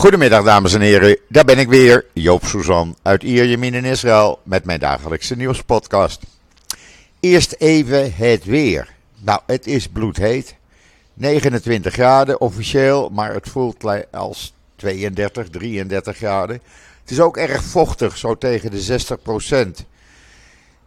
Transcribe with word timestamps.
Goedemiddag 0.00 0.44
dames 0.44 0.74
en 0.74 0.80
heren, 0.80 1.16
daar 1.28 1.44
ben 1.44 1.58
ik 1.58 1.68
weer, 1.68 2.06
Joop 2.12 2.44
Suzan 2.44 2.96
uit 3.02 3.22
Ierjemien 3.22 3.74
in 3.74 3.84
Israël 3.84 4.40
met 4.42 4.64
mijn 4.64 4.80
dagelijkse 4.80 5.36
nieuwspodcast. 5.36 6.22
Eerst 7.20 7.54
even 7.58 8.14
het 8.14 8.44
weer. 8.44 8.94
Nou, 9.18 9.40
het 9.46 9.66
is 9.66 9.88
bloedheet. 9.88 10.54
29 11.14 11.92
graden 11.92 12.40
officieel, 12.40 13.08
maar 13.08 13.34
het 13.34 13.48
voelt 13.48 13.84
als 14.10 14.54
32, 14.76 15.48
33 15.48 16.16
graden. 16.16 16.60
Het 17.00 17.10
is 17.10 17.20
ook 17.20 17.36
erg 17.36 17.64
vochtig, 17.64 18.16
zo 18.16 18.38
tegen 18.38 18.70
de 18.70 18.80
60 18.80 19.22
procent. 19.22 19.84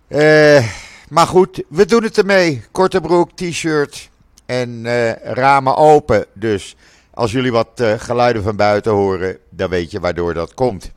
Eh, 0.07 0.67
maar 1.09 1.27
goed, 1.27 1.63
we 1.67 1.85
doen 1.85 2.03
het 2.03 2.17
ermee. 2.17 2.63
Korte 2.71 3.01
broek, 3.01 3.31
t-shirt 3.35 4.09
en 4.45 4.85
uh, 4.85 5.11
ramen 5.15 5.75
open. 5.75 6.25
Dus 6.33 6.75
als 7.13 7.31
jullie 7.31 7.51
wat 7.51 7.79
uh, 7.81 7.93
geluiden 7.97 8.43
van 8.43 8.55
buiten 8.55 8.91
horen, 8.91 9.37
dan 9.49 9.69
weet 9.69 9.91
je 9.91 9.99
waardoor 9.99 10.33
dat 10.33 10.53
komt. 10.53 10.91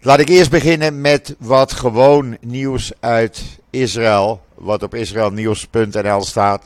Laat 0.00 0.18
ik 0.18 0.28
eerst 0.28 0.50
beginnen 0.50 1.00
met 1.00 1.34
wat 1.38 1.72
gewoon 1.72 2.36
nieuws 2.40 2.92
uit 3.00 3.42
Israël. 3.70 4.40
Wat 4.54 4.82
op 4.82 4.94
israelnieuws.nl 4.94 6.22
staat. 6.24 6.64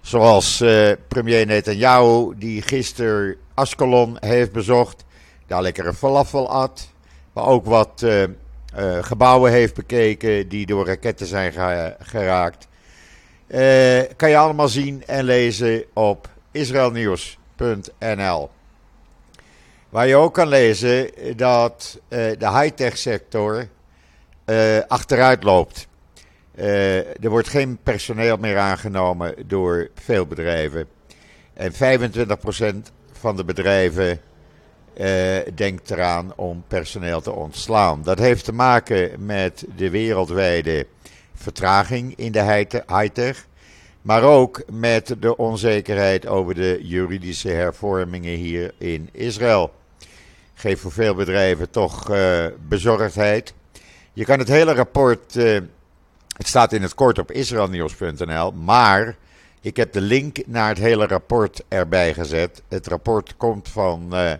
Zoals 0.00 0.60
uh, 0.60 0.92
premier 1.08 1.46
Netanyahu, 1.46 2.32
die 2.36 2.62
gisteren 2.62 3.36
Ascalon 3.54 4.16
heeft 4.20 4.52
bezocht. 4.52 5.04
Daar 5.46 5.62
lekker 5.62 5.86
een 5.86 5.94
falafel 5.94 6.50
at. 6.50 6.90
Maar 7.32 7.46
ook 7.46 7.64
wat 7.64 8.02
uh, 8.04 8.24
gebouwen 9.00 9.52
heeft 9.52 9.74
bekeken 9.74 10.48
die 10.48 10.66
door 10.66 10.86
raketten 10.86 11.26
zijn 11.26 11.52
geraakt. 11.98 12.68
kan 14.16 14.30
je 14.30 14.36
allemaal 14.36 14.68
zien 14.68 15.02
en 15.06 15.24
lezen 15.24 15.84
op 15.92 16.28
Israël 16.50 16.90
Nieuws. 16.90 17.38
Waar 19.88 20.06
je 20.06 20.16
ook 20.16 20.34
kan 20.34 20.48
lezen 20.48 21.10
dat 21.36 22.00
uh, 22.08 22.18
de 22.18 22.58
high-tech 22.58 22.98
sector 22.98 23.68
uh, 24.46 24.78
achteruit 24.88 25.42
loopt. 25.42 25.86
Uh, 26.54 26.96
er 26.98 27.28
wordt 27.30 27.48
geen 27.48 27.78
personeel 27.82 28.36
meer 28.36 28.58
aangenomen 28.58 29.34
door 29.46 29.88
veel 29.94 30.26
bedrijven. 30.26 30.86
En 31.54 31.72
25% 31.72 31.76
van 33.12 33.36
de 33.36 33.44
bedrijven 33.44 34.20
denkt 35.54 35.90
eraan 35.90 36.32
om 36.36 36.64
personeel 36.68 37.20
te 37.20 37.32
ontslaan. 37.32 38.02
Dat 38.02 38.18
heeft 38.18 38.44
te 38.44 38.52
maken 38.52 39.24
met 39.24 39.64
de 39.76 39.90
wereldwijde 39.90 40.86
vertraging 41.34 42.16
in 42.16 42.32
de 42.32 42.42
high-tech. 42.86 43.46
Maar 44.02 44.22
ook 44.22 44.62
met 44.70 45.14
de 45.18 45.36
onzekerheid 45.36 46.26
over 46.26 46.54
de 46.54 46.78
juridische 46.82 47.48
hervormingen 47.48 48.34
hier 48.34 48.74
in 48.78 49.08
Israël. 49.12 49.72
Geeft 50.54 50.80
voor 50.80 50.92
veel 50.92 51.14
bedrijven 51.14 51.70
toch 51.70 52.10
uh, 52.10 52.46
bezorgdheid. 52.68 53.54
Je 54.12 54.24
kan 54.24 54.38
het 54.38 54.48
hele 54.48 54.72
rapport, 54.72 55.36
uh, 55.36 55.60
het 56.36 56.46
staat 56.46 56.72
in 56.72 56.82
het 56.82 56.94
kort 56.94 57.18
op 57.18 57.32
israelnieuws.nl, 57.32 58.52
maar 58.52 59.16
ik 59.60 59.76
heb 59.76 59.92
de 59.92 60.00
link 60.00 60.46
naar 60.46 60.68
het 60.68 60.78
hele 60.78 61.06
rapport 61.06 61.64
erbij 61.68 62.14
gezet. 62.14 62.62
Het 62.68 62.86
rapport 62.86 63.36
komt 63.36 63.68
van 63.68 64.08
uh, 64.12 64.32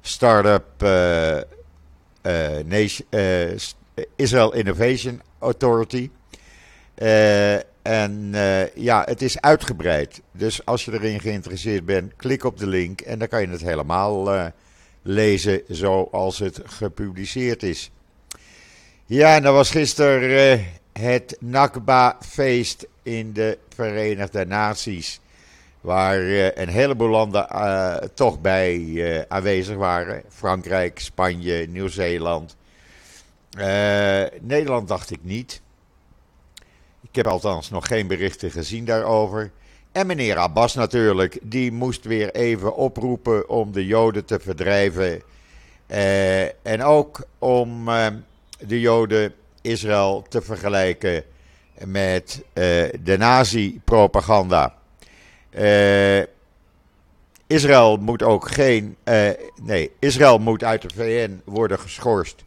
Startup 0.00 0.64
Israel 4.16 4.52
Innovation 4.54 5.22
Authority. 5.38 6.10
En 7.82 8.30
uh, 8.34 8.74
ja, 8.74 9.02
het 9.04 9.22
is 9.22 9.40
uitgebreid. 9.40 10.20
Dus 10.32 10.66
als 10.66 10.84
je 10.84 10.92
erin 10.92 11.20
geïnteresseerd 11.20 11.84
bent, 11.84 12.12
klik 12.16 12.44
op 12.44 12.58
de 12.58 12.66
link 12.66 13.00
en 13.00 13.18
dan 13.18 13.28
kan 13.28 13.40
je 13.40 13.48
het 13.48 13.60
helemaal 13.60 14.34
uh, 14.34 14.46
lezen 15.02 15.62
zoals 15.68 16.38
het 16.38 16.60
gepubliceerd 16.64 17.62
is. 17.62 17.90
Ja, 19.06 19.34
en 19.34 19.42
dat 19.42 19.54
was 19.54 19.70
gisteren 19.70 20.58
uh, 20.58 20.66
het 20.92 21.36
Nakba-feest 21.40 22.86
in 23.02 23.32
de 23.32 23.58
Verenigde 23.74 24.46
Naties. 24.46 25.20
Waar 25.80 26.18
een 26.54 26.68
heleboel 26.68 27.08
landen 27.08 27.46
toch 28.14 28.40
bij 28.40 29.26
aanwezig 29.28 29.76
waren. 29.76 30.22
Frankrijk, 30.28 30.98
Spanje, 30.98 31.66
Nieuw-Zeeland. 31.68 32.56
Nederland 34.40 34.88
dacht 34.88 35.10
ik 35.10 35.18
niet. 35.22 35.60
Ik 37.02 37.16
heb 37.16 37.26
althans 37.26 37.70
nog 37.70 37.86
geen 37.86 38.06
berichten 38.06 38.50
gezien 38.50 38.84
daarover. 38.84 39.50
En 39.92 40.06
meneer 40.06 40.36
Abbas 40.36 40.74
natuurlijk, 40.74 41.38
die 41.42 41.72
moest 41.72 42.04
weer 42.04 42.34
even 42.34 42.76
oproepen 42.76 43.48
om 43.48 43.72
de 43.72 43.86
Joden 43.86 44.24
te 44.24 44.40
verdrijven. 44.40 45.22
Eh, 45.86 46.42
en 46.42 46.82
ook 46.82 47.26
om 47.38 47.88
eh, 47.88 48.06
de 48.58 48.80
Joden 48.80 49.34
Israël 49.62 50.24
te 50.28 50.42
vergelijken 50.42 51.24
met 51.84 52.42
eh, 52.52 52.64
de 53.02 53.16
nazi-propaganda. 53.18 54.74
Israël 57.46 57.96
moet 57.96 58.22
ook 58.22 58.48
geen. 58.48 58.96
Nee, 59.62 59.90
Israël 59.98 60.38
moet 60.38 60.64
uit 60.64 60.82
de 60.82 60.88
VN 60.94 61.40
worden 61.44 61.78
geschorst 61.78 62.44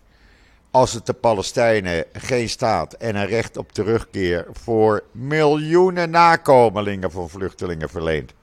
als 0.74 0.94
het 0.94 1.06
de 1.06 1.14
Palestijnen 1.14 2.06
geen 2.14 2.50
staat 2.50 2.94
en 2.94 3.16
een 3.16 3.26
recht 3.26 3.58
op 3.58 3.72
terugkeer 3.72 4.46
voor 4.52 5.04
miljoenen 5.12 6.10
nakomelingen 6.10 7.12
van 7.12 7.30
vluchtelingen 7.30 7.90
verleent. 7.90 8.34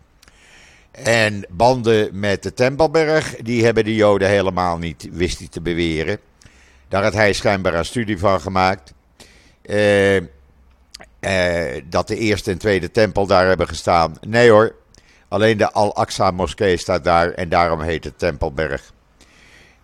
En 0.91 1.45
banden 1.49 2.19
met 2.19 2.43
de 2.43 2.55
Tempelberg, 2.55 3.37
die 3.37 3.65
hebben 3.65 3.85
de 3.85 3.95
Joden 3.95 4.29
helemaal 4.29 4.79
niet, 4.79 5.09
wist 5.13 5.39
hij 5.39 5.49
te 5.49 5.61
beweren. 5.61 6.19
Daar 6.89 7.03
had 7.03 7.13
hij 7.13 7.33
schijnbaar 7.33 7.75
een 7.75 7.85
studie 7.85 8.19
van 8.19 8.41
gemaakt. 8.41 8.93
Eh, 9.63 10.17
eh, 10.17 11.83
dat 11.89 12.09
de 12.09 12.17
eerste 12.17 12.51
en 12.51 12.59
tweede 12.59 12.91
tempel 12.91 13.27
daar 13.27 13.47
hebben 13.47 13.69
gestaan. 13.69 14.17
Nee 14.21 14.51
hoor, 14.51 14.75
alleen 15.29 15.59
de 15.59 15.73
Al-Aqsa 15.73 16.31
moskee 16.31 16.77
staat 16.77 17.05
daar 17.05 17.31
en 17.31 17.49
daarom 17.49 17.81
heet 17.81 18.05
het 18.05 18.19
Tempelberg. 18.19 18.93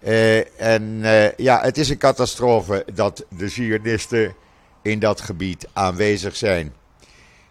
Uh, 0.01 0.61
en 0.61 0.83
uh, 0.83 1.33
ja, 1.33 1.61
het 1.61 1.79
is 1.79 1.89
een 1.89 1.99
catastrofe 1.99 2.84
dat 2.95 3.25
de 3.29 3.49
Zionisten 3.49 4.34
in 4.83 4.99
dat 4.99 5.21
gebied 5.21 5.69
aanwezig 5.73 6.37
zijn. 6.37 6.75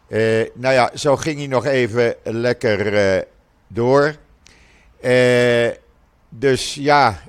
Uh, 0.08 0.50
nou 0.54 0.74
ja, 0.74 0.92
zo 0.94 1.16
ging 1.16 1.38
hij 1.38 1.48
nog 1.48 1.66
even 1.66 2.16
lekker 2.24 3.26
door. 3.68 4.16
dus 6.30 6.76
ja, 6.76 7.22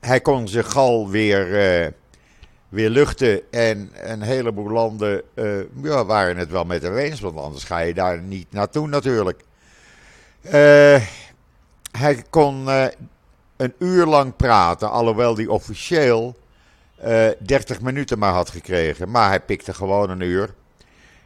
hij 0.00 0.20
kon 0.22 0.48
zijn 0.48 0.64
gal 0.64 1.08
weer, 1.08 1.46
weer 2.68 2.90
luchten. 2.90 3.50
En 3.50 3.90
een 3.94 4.22
heleboel 4.22 4.70
landen 4.70 5.22
ja, 5.82 6.04
waren 6.04 6.36
het 6.36 6.50
wel 6.50 6.64
met 6.64 6.82
hem 6.82 6.96
eens, 6.96 7.20
want 7.20 7.36
anders 7.36 7.64
ga 7.64 7.78
je 7.78 7.94
daar 7.94 8.20
niet 8.20 8.52
naartoe 8.52 8.88
natuurlijk. 8.88 9.40
Eh 10.40 11.02
hij 12.00 12.24
kon 12.30 12.64
uh, 12.66 12.84
een 13.56 13.74
uur 13.78 14.06
lang 14.06 14.36
praten, 14.36 14.90
alhoewel 14.90 15.36
hij 15.36 15.46
officieel 15.46 16.36
uh, 17.04 17.28
eh, 17.28 17.36
30 17.38 17.80
minuten 17.80 18.18
maar 18.18 18.32
had 18.32 18.50
gekregen. 18.50 19.10
Maar 19.10 19.28
hij 19.28 19.40
pikte 19.40 19.74
gewoon 19.74 20.10
een 20.10 20.20
uur. 20.20 20.54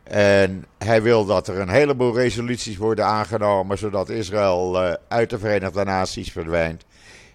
En 0.02 0.64
hij 0.78 1.02
wil 1.02 1.24
dat 1.24 1.48
er 1.48 1.58
een 1.58 1.68
heleboel 1.68 2.14
resoluties 2.14 2.76
worden 2.76 3.04
aangenomen, 3.04 3.78
zodat 3.78 4.08
Israël 4.08 4.84
uh, 4.84 4.94
uit 5.08 5.30
de 5.30 5.38
Verenigde 5.38 5.84
Naties 5.84 6.32
verdwijnt. 6.32 6.84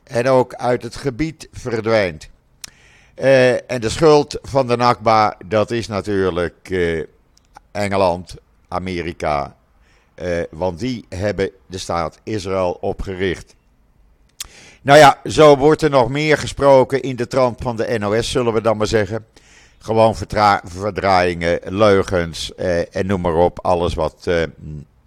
En 0.03 0.27
ook 0.27 0.53
uit 0.53 0.83
het 0.83 0.95
gebied 0.95 1.47
verdwijnt. 1.51 2.29
en 3.67 3.81
de 3.81 3.89
schuld 3.89 4.37
van 4.41 4.67
de 4.67 4.77
Nakba, 4.77 5.37
dat 5.45 5.71
is 5.71 5.87
natuurlijk 5.87 6.75
Engeland, 7.71 8.35
Amerika 8.67 9.55
uh, 10.21 10.41
want 10.51 10.79
die 10.79 11.05
hebben 11.09 11.51
de 11.65 11.77
staat 11.77 12.19
Israël 12.23 12.77
opgericht. 12.81 13.55
Nou 14.81 14.99
ja, 14.99 15.19
zo 15.25 15.57
wordt 15.57 15.81
er 15.81 15.89
nog 15.89 16.09
meer 16.09 16.37
gesproken 16.37 17.01
in 17.01 17.15
de 17.15 17.27
trant 17.27 17.61
van 17.61 17.75
de 17.75 17.97
NOS, 17.99 18.31
zullen 18.31 18.53
we 18.53 18.61
dan 18.61 18.77
maar 18.77 18.87
zeggen. 18.87 19.25
Gewoon 19.77 20.15
verdraaiingen, 20.63 21.59
leugens 21.63 22.51
uh, 22.57 22.95
en 22.95 23.05
noem 23.05 23.21
maar 23.21 23.35
op. 23.35 23.59
Alles 23.61 23.93
wat, 23.93 24.25
uh, 24.27 24.43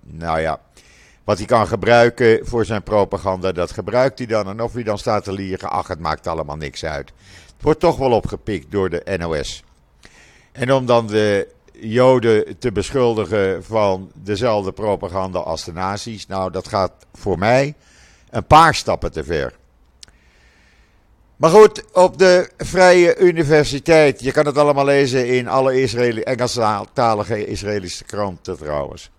nou 0.00 0.41
ja, 0.41 0.61
wat 1.25 1.38
hij 1.38 1.47
kan 1.47 1.67
gebruiken 1.67 2.47
voor 2.47 2.64
zijn 2.64 2.82
propaganda, 2.82 3.53
dat 3.53 3.70
gebruikt 3.70 4.19
hij 4.19 4.26
dan. 4.26 4.49
En 4.49 4.62
of 4.62 4.73
hij 4.73 4.82
dan 4.82 4.99
staat 4.99 5.25
te 5.25 5.32
liegen, 5.32 5.70
ach, 5.70 5.88
het 5.88 5.99
maakt 5.99 6.26
allemaal 6.26 6.56
niks 6.56 6.85
uit. 6.85 7.12
Het 7.47 7.62
wordt 7.62 7.81
toch 7.81 7.97
wel 7.97 8.11
opgepikt 8.11 8.70
door 8.70 8.91
de 8.91 9.17
NOS. 9.19 9.64
En 10.53 10.73
om 10.73 10.87
dan 10.87 11.06
de 11.06 11.49
Joden 11.73 12.59
te 12.59 12.73
beschuldigen 12.73 13.65
van 13.65 14.11
dezelfde 14.15 14.73
propaganda 14.73 15.39
als 15.39 15.65
de 15.65 15.73
nazi's. 15.73 16.27
Nou, 16.27 16.51
dat 16.51 16.69
gaat 16.69 16.93
voor 17.15 17.39
mij 17.39 17.75
een 18.31 18.47
paar 18.47 18.75
stappen 18.75 19.13
te 19.13 19.25
ver. 19.25 19.61
Maar 21.37 21.51
goed, 21.51 21.93
op 21.93 22.19
de 22.19 22.51
Vrije 22.57 23.19
Universiteit, 23.19 24.21
je 24.21 24.33
kan 24.33 24.47
het 24.47 24.59
allemaal 24.59 24.85
lezen 24.85 25.29
in 25.29 25.49
alle 25.49 25.81
Israëli 25.81 26.21
Engelstalige 26.21 27.47
Israëlische 27.47 28.05
kranten 28.05 28.57
trouwens. 28.57 29.11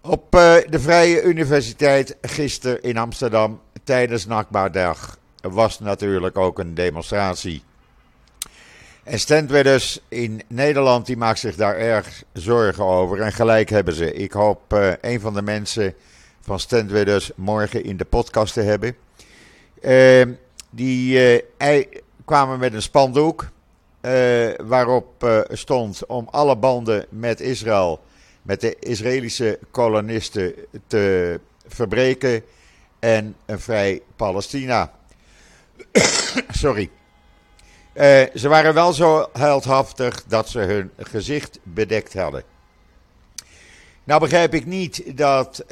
Op 0.00 0.34
uh, 0.34 0.54
de 0.70 0.80
Vrije 0.80 1.22
Universiteit 1.22 2.16
gisteren 2.20 2.82
in 2.82 2.96
Amsterdam 2.96 3.60
tijdens 3.84 4.26
Nakba-dag 4.26 5.18
was 5.40 5.80
natuurlijk 5.80 6.38
ook 6.38 6.58
een 6.58 6.74
demonstratie. 6.74 7.62
En 9.04 9.18
Standwedders 9.18 10.00
in 10.08 10.42
Nederland 10.48 11.06
die 11.06 11.16
maakt 11.16 11.38
zich 11.38 11.56
daar 11.56 11.76
erg 11.76 12.22
zorgen 12.32 12.84
over. 12.84 13.20
En 13.20 13.32
gelijk 13.32 13.70
hebben 13.70 13.94
ze. 13.94 14.12
Ik 14.12 14.32
hoop 14.32 14.72
uh, 14.72 14.92
een 15.00 15.20
van 15.20 15.34
de 15.34 15.42
mensen 15.42 15.94
van 16.40 16.58
Standwedders 16.60 17.30
morgen 17.36 17.84
in 17.84 17.96
de 17.96 18.04
podcast 18.04 18.52
te 18.52 18.60
hebben. 18.60 18.96
Uh, 19.82 20.22
die 20.70 21.40
uh, 21.58 21.84
kwamen 22.24 22.58
met 22.58 22.74
een 22.74 22.82
spandoek. 22.82 23.48
waarop 24.62 25.44
stond 25.50 26.06
om 26.06 26.28
alle 26.30 26.56
banden 26.56 27.06
met 27.08 27.40
Israël, 27.40 28.00
met 28.42 28.60
de 28.60 28.76
Israëlische 28.78 29.58
kolonisten 29.70 30.54
te 30.86 31.40
verbreken. 31.66 32.42
En 32.98 33.36
een 33.46 33.60
vrij 33.60 34.02
Palestina. 34.16 34.92
Sorry. 36.50 36.90
Uh, 37.94 38.22
ze 38.34 38.48
waren 38.48 38.74
wel 38.74 38.92
zo 38.92 39.28
heldhaftig 39.32 40.24
dat 40.26 40.48
ze 40.48 40.58
hun 40.58 40.90
gezicht 40.96 41.58
bedekt 41.62 42.14
hadden. 42.14 42.42
Nou 44.04 44.20
begrijp 44.20 44.54
ik 44.54 44.66
niet 44.66 45.16
dat 45.16 45.62
uh, 45.62 45.68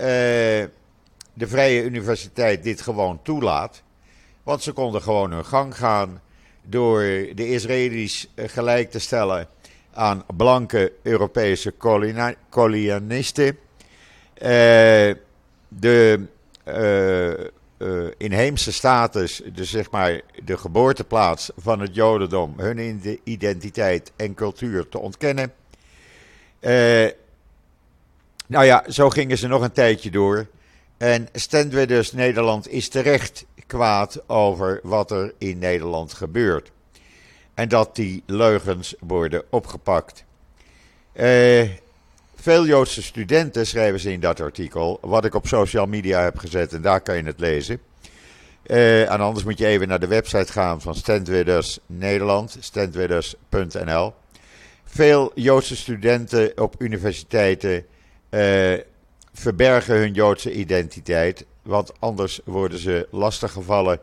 de 1.34 1.46
Vrije 1.46 1.82
Universiteit 1.82 2.62
dit 2.62 2.80
gewoon 2.80 3.20
toelaat. 3.22 3.82
Want 4.42 4.62
ze 4.62 4.72
konden 4.72 5.02
gewoon 5.02 5.32
hun 5.32 5.44
gang 5.44 5.76
gaan 5.76 6.20
door 6.62 7.00
de 7.34 7.48
Israëli's 7.48 8.28
gelijk 8.36 8.90
te 8.90 8.98
stellen 8.98 9.48
aan 9.92 10.24
blanke 10.36 10.92
Europese 11.02 11.74
kolonialisten. 12.48 13.58
De 15.68 16.26
uh, 17.82 18.10
inheemse 18.18 18.72
status, 18.72 19.42
dus 19.52 19.70
zeg 19.70 19.90
maar 19.90 20.20
de 20.44 20.56
geboorteplaats 20.56 21.50
van 21.56 21.80
het 21.80 21.94
Jodendom, 21.94 22.54
hun 22.56 23.20
identiteit 23.24 24.12
en 24.16 24.34
cultuur 24.34 24.88
te 24.88 24.98
ontkennen. 24.98 25.52
Uh, 26.60 27.08
nou 28.46 28.64
ja, 28.64 28.84
zo 28.88 29.10
gingen 29.10 29.38
ze 29.38 29.48
nog 29.48 29.62
een 29.62 29.72
tijdje 29.72 30.10
door. 30.10 30.46
En 30.96 31.28
dus 31.86 32.12
Nederland 32.12 32.68
is 32.68 32.88
terecht 32.88 33.44
kwaad 33.66 34.28
over 34.28 34.80
wat 34.82 35.10
er 35.10 35.34
in 35.38 35.58
Nederland 35.58 36.12
gebeurt. 36.12 36.70
En 37.54 37.68
dat 37.68 37.96
die 37.96 38.22
leugens 38.26 38.94
worden 39.00 39.44
opgepakt. 39.50 40.24
Uh, 41.14 41.68
veel 42.42 42.66
Joodse 42.66 43.02
studenten, 43.02 43.66
schrijven 43.66 44.00
ze 44.00 44.12
in 44.12 44.20
dat 44.20 44.40
artikel, 44.40 44.98
wat 45.00 45.24
ik 45.24 45.34
op 45.34 45.46
social 45.46 45.86
media 45.86 46.22
heb 46.22 46.38
gezet 46.38 46.72
en 46.72 46.82
daar 46.82 47.00
kan 47.00 47.16
je 47.16 47.22
het 47.22 47.40
lezen. 47.40 47.80
Uh, 48.66 49.10
en 49.10 49.20
anders 49.20 49.44
moet 49.44 49.58
je 49.58 49.66
even 49.66 49.88
naar 49.88 50.00
de 50.00 50.06
website 50.06 50.52
gaan 50.52 50.80
van 50.80 50.94
Standwidders 50.94 51.78
Nederland, 51.86 52.56
standwidders.nl. 52.60 54.12
Veel 54.84 55.32
Joodse 55.34 55.76
studenten 55.76 56.52
op 56.62 56.74
universiteiten 56.78 57.86
uh, 58.30 58.78
verbergen 59.32 59.96
hun 59.96 60.12
Joodse 60.12 60.52
identiteit, 60.52 61.46
want 61.62 61.92
anders 62.00 62.40
worden 62.44 62.78
ze 62.78 63.08
lastiggevallen 63.10 63.98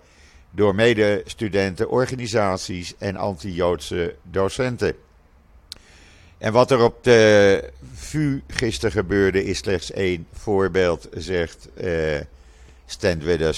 door 0.51 0.75
medestudenten, 0.75 1.89
organisaties 1.89 2.93
en 2.97 3.15
anti-Joodse 3.15 4.15
docenten. 4.23 5.08
En 6.39 6.53
wat 6.53 6.71
er 6.71 6.83
op 6.83 7.03
de 7.03 7.63
VU 7.93 8.41
gisteren 8.47 8.91
gebeurde 8.91 9.43
is 9.43 9.57
slechts 9.57 9.91
één 9.91 10.27
voorbeeld, 10.33 11.07
zegt 11.13 11.67
uh, 11.81 12.19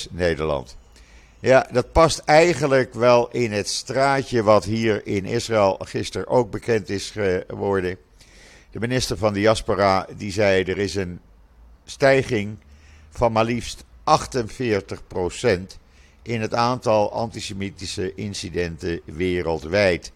Nederland. 0.10 0.78
Ja, 1.40 1.68
dat 1.72 1.92
past 1.92 2.20
eigenlijk 2.20 2.94
wel 2.94 3.30
in 3.32 3.52
het 3.52 3.70
straatje 3.70 4.44
wat 4.44 4.64
hier 4.64 5.08
in 5.08 5.26
Israël 5.26 5.80
gisteren 5.84 6.28
ook 6.28 6.52
bekend 6.52 6.90
is 6.90 7.10
geworden. 7.10 7.98
De 8.72 8.80
minister 8.80 9.18
van 9.18 9.34
Diaspora 9.34 10.08
die 10.18 10.32
zei 10.32 10.64
er 10.64 10.78
is 10.78 10.96
een 10.96 11.20
stijging 11.86 12.58
van 13.10 13.32
maar 13.32 13.46
liefst 13.46 13.84
48% 13.84 13.86
in 16.22 16.42
het 16.42 16.54
aantal 16.54 17.12
antisemitische 17.12 18.16
incidenten 18.16 19.02
wereldwijd. 19.06 20.12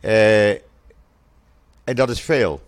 Uh, 0.00 0.50
en 1.88 1.94
dat 1.94 2.10
is 2.10 2.20
veel. 2.20 2.60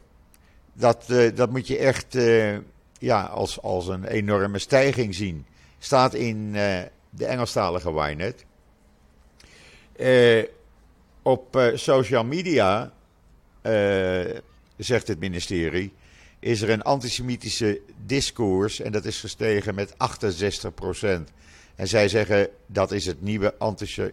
Dat, 0.72 1.05
uh, 1.11 1.37
dat 1.37 1.50
moet 1.50 1.67
je 1.67 1.78
echt 1.78 2.14
uh, 2.14 2.58
ja, 2.99 3.22
als, 3.22 3.62
als 3.62 3.88
een 3.88 4.05
enorme 4.05 4.58
stijging 4.58 5.14
zien. 5.14 5.46
Staat 5.78 6.14
in 6.14 6.37
uh, 6.55 6.78
de 7.11 7.26
Engelstalige 7.26 7.94
Wynet. 7.94 8.44
op 11.22 11.70
social 11.75 12.25
media, 12.25 12.93
zegt 14.76 15.08
het 15.08 15.19
ministerie, 15.19 15.93
is 16.38 16.62
er 16.62 16.70
een 16.70 16.82
antisemitische 16.82 17.81
discours 18.06 18.81
en 18.81 18.93
dat 18.93 19.05
is 19.05 19.20
gestegen 19.20 19.75
met 19.75 19.93
68%. 19.93 19.96
En 21.75 21.88
zij 21.88 22.08
zeggen 22.08 22.49
dat 22.66 22.93
is 22.93 23.06
het 23.06 23.23
nieuwe 23.23 23.55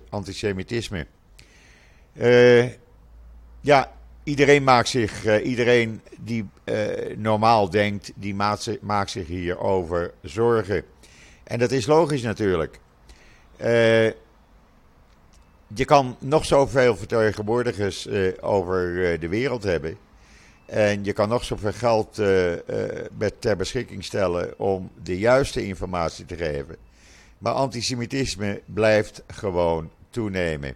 antisemitisme. 0.10 1.08
ja, 3.62 3.97
iedereen 4.28 4.64
maakt 4.64 4.88
zich, 4.88 5.26
uh, 5.26 5.46
iedereen 5.46 6.02
die 6.20 6.50
uh, 6.66 6.88
normaal 7.18 7.70
denkt, 7.70 8.12
die 8.16 8.36
maakt, 8.36 8.82
maakt, 8.82 9.12
zich 9.12 9.28
hierover 9.28 10.14
zorgen. 10.22 10.84
En 11.44 11.60
dat 11.60 11.72
is 11.72 11.86
logisch 11.86 12.22
natuurlijk. 12.22 12.80
Uh, 13.62 14.06
je 15.68 15.86
kan 15.86 16.16
nog 16.20 16.46
zoveel 16.46 16.98
vertegenwoordigers 16.98 18.08
over 18.42 19.20
de 19.20 19.28
wereld 19.28 19.64
hebben. 19.64 19.98
En 20.66 21.04
je 21.04 21.14
kan 21.14 21.30
nog 21.30 21.44
zoveel 21.44 21.74
geld 21.74 22.14
ter 23.40 23.58
beschikking 23.58 24.04
stellen 24.04 24.60
om 24.60 24.92
de 25.04 25.18
juiste 25.18 25.66
informatie 25.66 26.26
te 26.26 26.36
geven. 26.36 26.76
Maar 27.38 27.54
antisemitisme 27.54 28.62
blijft 28.66 29.24
gewoon 29.28 29.92
toenemen. 30.10 30.76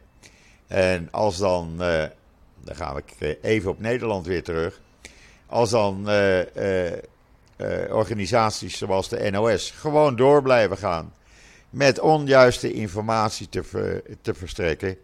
En 0.67 1.07
als 1.11 1.37
dan 1.37 1.81
dan 2.63 2.75
ga 2.75 2.97
ik 2.97 3.15
eh, 3.19 3.51
even 3.51 3.71
op 3.71 3.79
Nederland 3.79 4.25
weer 4.25 4.43
terug. 4.43 4.79
Als 5.45 5.69
dan 5.69 6.03
uh, 6.07 6.39
uh, 6.39 6.91
organisaties 7.89 8.77
zoals 8.77 9.09
de 9.09 9.31
NOS 9.31 9.71
gewoon 9.71 10.15
door 10.15 10.41
blijven 10.41 10.77
gaan 10.77 11.13
met 11.69 11.99
onjuiste 11.99 12.73
informatie 12.73 13.49
te, 13.49 13.63
te 14.21 14.33
verstrekken, 14.33 14.97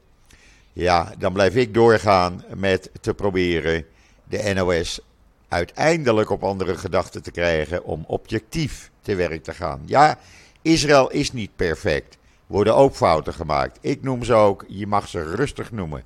ja, 0.73 1.13
dan 1.17 1.33
blijf 1.33 1.55
ik 1.55 1.73
doorgaan 1.73 2.43
met 2.55 2.89
te 3.01 3.13
proberen 3.13 3.85
de 4.23 4.53
NOS 4.53 4.99
uiteindelijk 5.47 6.29
op 6.29 6.43
andere 6.43 6.77
gedachten 6.77 7.23
te 7.23 7.31
krijgen 7.31 7.83
om 7.83 8.03
objectief 8.07 8.91
te 9.01 9.15
werk 9.15 9.43
te 9.43 9.53
gaan. 9.53 9.81
Ja, 9.85 10.19
Israël 10.61 11.11
is 11.11 11.33
niet 11.33 11.55
perfect. 11.55 12.17
Worden 12.47 12.75
ook 12.75 12.95
fouten 12.95 13.33
gemaakt. 13.33 13.77
Ik 13.81 14.03
noem 14.03 14.23
ze 14.23 14.33
ook, 14.33 14.65
je 14.67 14.87
mag 14.87 15.07
ze 15.07 15.35
rustig 15.35 15.71
noemen. 15.71 16.03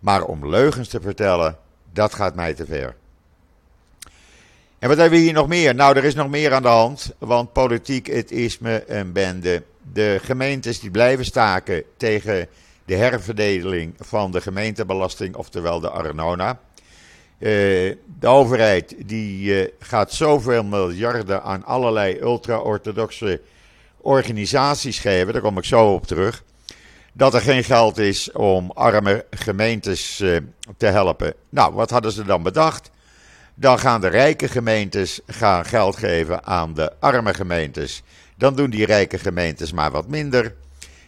Maar 0.00 0.24
om 0.24 0.48
leugens 0.48 0.88
te 0.88 1.00
vertellen, 1.00 1.56
dat 1.92 2.14
gaat 2.14 2.34
mij 2.34 2.54
te 2.54 2.66
ver. 2.66 2.94
En 4.78 4.88
wat 4.88 4.98
hebben 4.98 5.18
we 5.18 5.24
hier 5.24 5.32
nog 5.32 5.48
meer? 5.48 5.74
Nou, 5.74 5.96
er 5.96 6.04
is 6.04 6.14
nog 6.14 6.28
meer 6.28 6.52
aan 6.52 6.62
de 6.62 6.68
hand, 6.68 7.14
want 7.18 7.52
politiek, 7.52 8.06
het 8.06 8.30
is 8.30 8.58
me 8.58 8.84
een 8.86 9.12
bende. 9.12 9.62
De 9.92 10.18
gemeentes 10.22 10.80
die 10.80 10.90
blijven 10.90 11.24
staken 11.24 11.82
tegen 11.96 12.48
de 12.84 12.94
herverdeling 12.94 13.94
van 13.98 14.30
de 14.30 14.40
gemeentebelasting, 14.40 15.34
oftewel 15.36 15.80
de 15.80 15.90
Arnona. 15.90 16.60
Uh, 17.38 17.48
de 18.18 18.26
overheid 18.26 18.94
die 19.06 19.62
uh, 19.62 19.68
gaat 19.78 20.12
zoveel 20.12 20.64
miljarden 20.64 21.42
aan 21.42 21.64
allerlei 21.64 22.20
ultra-orthodoxe 22.20 23.40
organisaties 23.96 24.98
geven, 24.98 25.32
daar 25.32 25.42
kom 25.42 25.58
ik 25.58 25.64
zo 25.64 25.92
op 25.92 26.06
terug 26.06 26.42
dat 27.20 27.34
er 27.34 27.40
geen 27.40 27.64
geld 27.64 27.98
is 27.98 28.32
om 28.32 28.70
arme 28.70 29.24
gemeentes 29.30 30.20
uh, 30.20 30.36
te 30.76 30.86
helpen. 30.86 31.34
Nou, 31.48 31.74
wat 31.74 31.90
hadden 31.90 32.12
ze 32.12 32.24
dan 32.24 32.42
bedacht? 32.42 32.90
Dan 33.54 33.78
gaan 33.78 34.00
de 34.00 34.08
rijke 34.08 34.48
gemeentes 34.48 35.20
gaan 35.26 35.64
geld 35.64 35.96
geven 35.96 36.44
aan 36.44 36.74
de 36.74 36.92
arme 37.00 37.34
gemeentes. 37.34 38.02
Dan 38.36 38.54
doen 38.54 38.70
die 38.70 38.86
rijke 38.86 39.18
gemeentes 39.18 39.72
maar 39.72 39.90
wat 39.90 40.08
minder. 40.08 40.54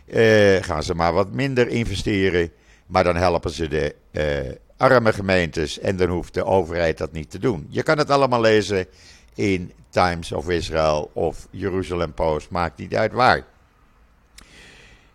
Uh, 0.07 0.63
gaan 0.63 0.83
ze 0.83 0.95
maar 0.95 1.13
wat 1.13 1.31
minder 1.31 1.69
investeren. 1.69 2.51
Maar 2.87 3.05
dan 3.05 3.17
helpen 3.17 3.51
ze 3.51 3.69
de 3.69 3.95
uh, 4.13 4.53
arme 4.77 5.13
gemeentes 5.13 5.79
en 5.79 5.97
dan 5.97 6.09
hoeft 6.09 6.35
de 6.35 6.45
overheid 6.45 6.99
dat 6.99 7.13
niet 7.13 7.31
te 7.31 7.39
doen. 7.39 7.67
Je 7.69 7.83
kan 7.83 7.99
het 7.99 8.11
allemaal 8.11 8.41
lezen 8.41 8.87
in 9.35 9.73
Times 9.91 10.33
of 10.33 10.49
Israel 10.49 11.11
of 11.13 11.47
Jerusalem 11.51 12.13
Post, 12.13 12.51
maakt 12.51 12.79
niet 12.79 12.95
uit 12.95 13.13
waar. 13.13 13.43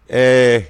Uh, 0.08 0.62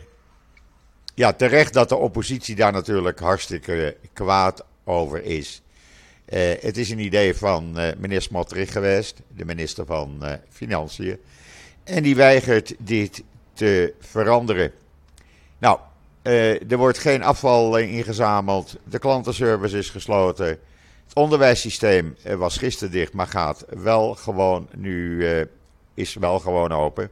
ja, 1.18 1.34
terecht 1.34 1.74
dat 1.74 1.90
de 1.90 1.96
oppositie 1.96 2.56
daar 2.56 2.72
natuurlijk 2.72 3.20
hartstikke 3.20 3.98
kwaad 4.14 4.66
over 4.84 5.24
is. 5.24 5.62
het 6.60 6.78
is 6.78 6.90
een 6.90 7.00
idee 7.00 7.36
van 7.36 7.72
meneer 7.98 8.22
Smotrich 8.22 8.72
geweest, 8.72 9.22
de 9.36 9.46
minister 9.46 9.86
van 9.86 10.24
Financiën. 10.50 11.20
En 11.84 12.04
die 12.04 12.16
weigert 12.16 12.76
dit 12.80 13.24
te 13.54 13.94
veranderen. 14.00 14.72
Nou, 15.58 15.80
er 16.68 16.78
wordt 16.78 16.98
geen 16.98 17.24
afval 17.24 17.78
ingezameld. 17.78 18.76
De 18.84 19.00
klantenservice 19.00 19.78
is 19.78 19.90
gesloten. 19.90 20.48
Het 20.48 21.14
onderwijssysteem 21.14 22.16
was 22.24 22.58
gisteren 22.58 22.92
dicht, 22.92 23.14
maar 23.14 23.28
gaat 23.28 23.66
wel 23.68 24.16
gewoon 24.16 24.68
nu 24.76 25.26
is 25.94 26.14
wel 26.14 26.40
gewoon 26.40 26.72
open. 26.72 27.10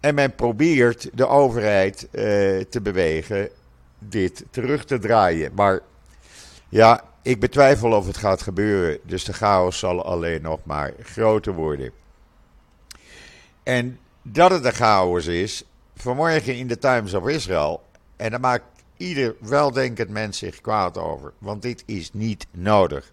En 0.00 0.14
men 0.14 0.34
probeert 0.34 1.08
de 1.12 1.26
overheid 1.26 2.08
eh, 2.10 2.22
te 2.60 2.80
bewegen 2.82 3.48
dit 3.98 4.44
terug 4.50 4.84
te 4.84 4.98
draaien. 4.98 5.52
Maar 5.54 5.80
ja, 6.68 7.04
ik 7.22 7.40
betwijfel 7.40 7.92
of 7.92 8.06
het 8.06 8.16
gaat 8.16 8.42
gebeuren. 8.42 8.98
Dus 9.02 9.24
de 9.24 9.32
chaos 9.32 9.78
zal 9.78 10.04
alleen 10.04 10.42
nog 10.42 10.60
maar 10.62 10.92
groter 11.02 11.54
worden. 11.54 11.90
En 13.62 13.98
dat 14.22 14.50
het 14.50 14.64
een 14.64 14.72
chaos 14.72 15.26
is, 15.26 15.64
vanmorgen 15.96 16.56
in 16.56 16.66
de 16.66 16.78
Times 16.78 17.14
of 17.14 17.28
Israel. 17.28 17.84
En 18.16 18.30
daar 18.30 18.40
maakt 18.40 18.64
ieder 18.96 19.34
weldenkend 19.40 20.08
mens 20.08 20.38
zich 20.38 20.60
kwaad 20.60 20.98
over. 20.98 21.32
Want 21.38 21.62
dit 21.62 21.82
is 21.86 22.10
niet 22.12 22.46
nodig. 22.50 23.12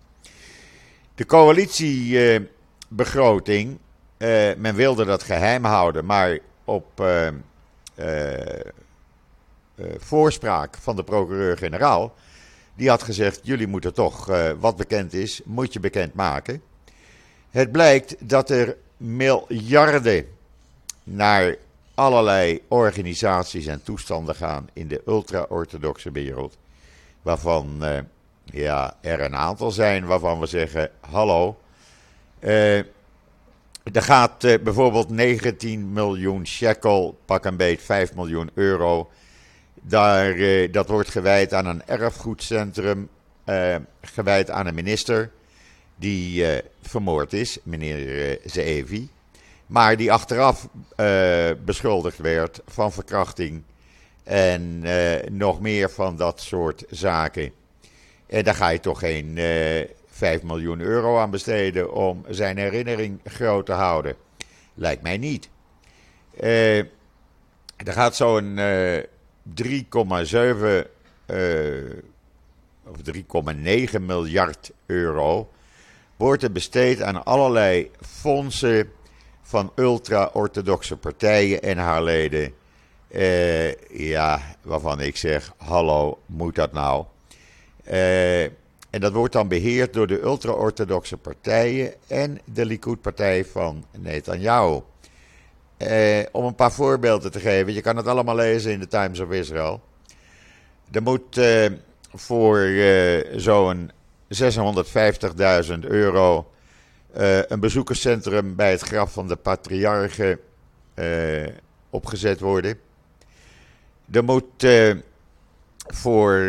De 1.16 1.26
coalitiebegroting, 1.26 3.78
uh, 4.18 4.54
men 4.58 4.76
wilde 4.76 5.06
dat 5.06 5.24
geheim 5.24 5.64
houden, 5.64 6.06
maar 6.06 6.40
op 6.66 7.02
uh, 7.02 7.28
voorspraak 9.98 10.78
van 10.78 10.96
de 10.96 11.04
procureur-generaal. 11.04 12.14
Die 12.76 12.90
had 12.90 13.04
gezegd: 13.04 13.40
jullie 13.44 13.68
moeten 13.68 13.94
toch 13.94 14.26
wat 14.60 14.76
bekend 14.76 15.14
is, 15.14 15.42
moet 15.46 15.74
je 15.74 15.80
bekend 15.80 16.14
maken. 16.14 16.62
Het 17.50 17.72
blijkt 17.72 18.30
dat 18.30 18.50
er 18.50 18.78
miljarden 18.98 20.28
naar 21.04 21.56
allerlei 21.94 22.62
organisaties 22.68 23.66
en 23.66 23.84
toestanden 23.84 24.36
gaan 24.36 24.70
in 24.74 24.88
de 24.88 25.02
ultra-orthodoxe 25.08 26.12
wereld. 26.12 26.58
Waarvan 27.22 27.84
ja, 28.44 28.98
er 29.02 29.22
een 29.22 29.36
aantal 29.36 29.72
zijn 29.72 30.06
waarvan 30.06 30.40
we 30.40 30.46
zeggen: 30.46 30.92
hallo. 31.00 31.58
Er 33.92 34.02
gaat 34.02 34.44
uh, 34.44 34.54
bijvoorbeeld 34.64 35.10
19 35.10 35.94
miljoen 35.94 36.48
shekel, 36.48 37.20
pak 37.26 37.46
een 37.46 37.58
beet 37.58 37.82
5 37.82 38.14
miljoen 38.16 38.50
euro. 38.54 39.10
Daar, 39.82 40.36
uh, 40.36 40.72
dat 40.72 40.88
wordt 40.88 41.10
gewijd 41.10 41.54
aan 41.54 41.66
een 41.66 41.86
erfgoedcentrum, 41.86 43.10
uh, 43.46 43.76
gewijd 44.02 44.50
aan 44.50 44.68
een 44.68 44.76
minister 44.76 45.32
die 45.96 46.46
vermoord 46.82 47.34
is, 47.34 47.58
meneer 47.64 48.40
Zeevi. 48.46 49.10
Maar 49.66 49.98
die 49.98 50.12
achteraf 50.12 50.68
beschuldigd 51.66 52.18
werd 52.18 52.62
van 52.66 52.92
verkrachting 52.92 53.64
en 54.24 54.84
nog 55.32 55.62
meer 55.62 55.90
van 55.90 56.18
dat 56.18 56.42
soort 56.42 56.84
zaken. 56.90 57.52
En 58.28 58.44
daar 58.44 58.56
ga 58.56 58.70
je 58.70 58.80
toch 58.80 59.00
geen 59.00 59.38
5 60.14 60.44
miljoen 60.44 60.80
euro 60.80 61.20
aan 61.20 61.30
besteden 61.30 61.94
om 61.94 62.26
zijn 62.30 62.58
herinnering 62.58 63.20
groot 63.24 63.66
te 63.66 63.72
houden. 63.72 64.16
Lijkt 64.74 65.02
mij 65.02 65.18
niet. 65.18 65.50
Uh, 66.42 66.78
er 66.78 67.94
gaat 67.94 68.16
zo'n 68.16 68.58
uh, 68.58 68.98
3,7 68.98 69.06
uh, 71.26 71.90
of 72.84 72.98
3,9 73.96 74.02
miljard 74.02 74.72
euro 74.86 75.50
wordt 76.16 76.44
er 76.44 76.52
besteed 76.52 77.02
aan 77.02 77.26
allerlei 77.26 77.92
fondsen 78.02 78.92
van 79.42 79.72
ultra-orthodoxe 79.76 80.98
partijen 80.98 81.62
en 81.62 81.78
haar 81.78 82.04
leden. 82.04 82.54
Ja, 83.90 84.42
waarvan 84.62 85.00
ik 85.02 85.18
zeg: 85.18 85.54
hallo, 85.58 86.20
moet 86.26 86.56
dat 86.56 86.74
nou? 86.74 87.06
Uh, 87.92 88.46
en 88.94 89.00
dat 89.00 89.14
wordt 89.14 89.34
dan 89.34 89.48
beheerd 89.48 89.94
door 89.94 90.08
de 90.08 90.22
ultra-orthodoxe 90.22 91.18
partijen 91.18 91.94
en 92.08 92.40
de 92.46 92.66
Likud-partij 92.66 93.46
van 93.46 93.86
Netanyahu. 93.98 94.82
Eh, 95.78 96.20
om 96.32 96.46
een 96.46 96.56
paar 96.56 96.72
voorbeelden 96.72 97.32
te 97.32 97.40
geven, 97.40 97.74
je 97.74 97.82
kan 97.82 97.98
het 97.98 98.08
allemaal 98.08 98.36
lezen 98.36 98.72
in 98.72 98.80
de 98.80 98.88
Times 98.88 99.20
of 99.20 99.32
Israel. 99.32 99.82
Er 100.92 101.02
moet 101.02 101.38
eh, 101.38 101.66
voor 102.14 102.60
eh, 102.60 103.40
zo'n 103.40 103.92
650.000 104.28 105.80
euro 105.80 106.52
een 107.48 107.60
bezoekerscentrum 107.60 108.56
bij 108.56 108.72
het 108.72 108.82
graf 108.82 109.14
van 109.14 109.28
de 109.28 109.36
patriarchen 109.36 110.40
opgezet 111.90 112.40
worden. 112.40 112.80
Er 114.12 114.24
moet 114.24 114.68
voor 115.88 116.40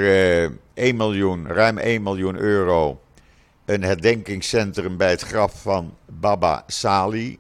1 0.75 0.97
miljoen, 0.97 1.47
ruim 1.47 1.79
1 1.79 2.03
miljoen 2.03 2.37
euro 2.37 3.01
een 3.65 3.83
herdenkingscentrum 3.83 4.97
bij 4.97 5.11
het 5.11 5.21
graf 5.21 5.63
van 5.63 5.97
Baba 6.07 6.65
Sali, 6.67 7.39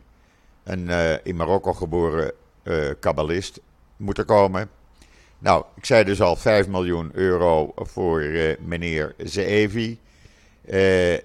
een 0.64 0.88
uh, 0.88 1.12
in 1.23 1.37
Marokko 1.37 1.73
geboren 1.73 2.33
uh, 2.62 2.91
kabbalist, 3.00 3.61
moet 3.97 4.19
er 4.19 4.25
komen. 4.25 4.71
Nou, 5.38 5.64
ik 5.76 5.85
zei 5.85 6.05
dus 6.05 6.21
al 6.21 6.37
5 6.37 6.69
miljoen 6.69 7.11
euro 7.12 7.73
voor 7.76 8.23
uh, 8.23 8.57
meneer 8.61 9.14
Zeevi, 9.19 9.99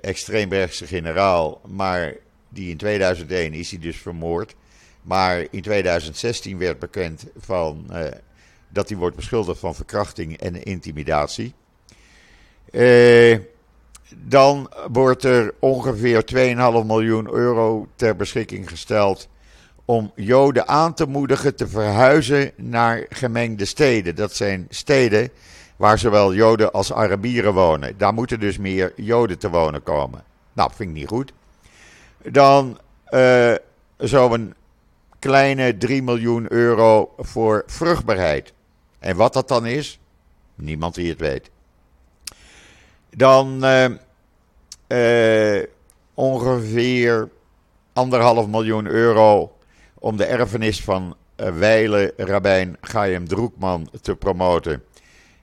extreemrechtse 0.01 0.87
generaal, 0.87 1.61
maar 1.67 2.15
die 2.49 2.69
in 2.69 2.77
2001 2.77 3.53
is 3.53 3.71
hij 3.71 3.79
dus 3.79 3.97
vermoord. 3.97 4.55
Maar 5.01 5.45
in 5.49 5.61
2016 5.61 6.57
werd 6.57 6.79
bekend 6.79 7.25
van, 7.37 7.91
dat 8.69 8.89
hij 8.89 8.97
wordt 8.97 9.15
beschuldigd 9.15 9.59
van 9.59 9.75
verkrachting 9.75 10.37
en 10.37 10.63
intimidatie. 10.63 11.53
Eh, 12.71 13.37
dan 14.15 14.71
wordt 14.91 15.23
er 15.23 15.53
ongeveer 15.59 16.23
2,5 16.25 16.85
miljoen 16.85 17.29
euro 17.33 17.87
ter 17.95 18.15
beschikking 18.15 18.69
gesteld 18.69 19.27
om 19.85 20.11
Joden 20.15 20.67
aan 20.67 20.93
te 20.93 21.05
moedigen 21.05 21.55
te 21.55 21.67
verhuizen 21.67 22.51
naar 22.55 23.05
gemengde 23.09 23.65
steden. 23.65 24.15
Dat 24.15 24.35
zijn 24.35 24.65
steden 24.69 25.29
waar 25.75 25.99
zowel 25.99 26.33
Joden 26.33 26.71
als 26.71 26.93
Arabieren 26.93 27.53
wonen. 27.53 27.97
Daar 27.97 28.13
moeten 28.13 28.39
dus 28.39 28.57
meer 28.57 28.93
Joden 28.95 29.39
te 29.39 29.49
wonen 29.49 29.83
komen. 29.83 30.23
Nou, 30.53 30.71
vind 30.75 30.89
ik 30.89 30.95
niet 30.95 31.07
goed. 31.07 31.33
Dan 32.23 32.79
uh, 33.09 33.53
zo'n 33.97 34.53
kleine 35.19 35.77
3 35.77 36.03
miljoen 36.03 36.51
euro 36.51 37.13
voor 37.17 37.63
vruchtbaarheid. 37.67 38.53
En 38.99 39.15
wat 39.15 39.33
dat 39.33 39.47
dan 39.47 39.65
is, 39.65 39.99
niemand 40.55 40.95
die 40.95 41.09
het 41.09 41.19
weet. 41.19 41.49
Dan 43.09 43.65
uh, 43.65 43.85
uh, 44.87 45.63
ongeveer 46.13 47.29
anderhalf 47.93 48.47
miljoen 48.47 48.87
euro 48.87 49.57
om 49.99 50.17
de 50.17 50.25
erfenis 50.25 50.83
van 50.83 51.15
uh, 51.37 51.49
Weile 51.57 52.13
Rabijn 52.17 52.77
Chaim 52.81 53.27
Droekman 53.27 53.89
te 54.01 54.15
promoten. 54.15 54.83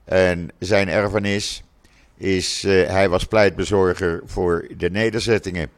En 0.05 0.49
zijn 0.59 0.89
erfenis 0.89 1.63
is, 2.17 2.61
hij 2.63 3.09
was 3.09 3.25
pleitbezorger 3.25 4.21
voor 4.25 4.67
de 4.77 4.89
nederzettingen. 4.89 5.69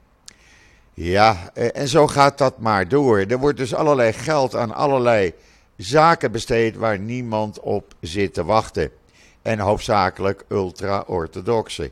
Ja, 0.94 1.54
en 1.54 1.88
zo 1.88 2.08
gaat 2.08 2.38
dat 2.38 2.60
maar 2.60 2.88
door. 2.88 3.20
Er 3.20 3.38
wordt 3.38 3.58
dus 3.58 3.74
allerlei 3.74 4.14
geld 4.14 4.56
aan 4.56 4.74
allerlei 4.74 5.34
zaken 5.78 6.32
besteed 6.32 6.76
waar 6.76 7.00
niemand 7.00 7.60
op 7.60 7.94
zit 8.02 8.34
te 8.34 8.44
wachten 8.44 8.92
en 9.42 9.60
hoofdzakelijk 9.60 10.46
ultra-orthodoxe. 10.48 11.92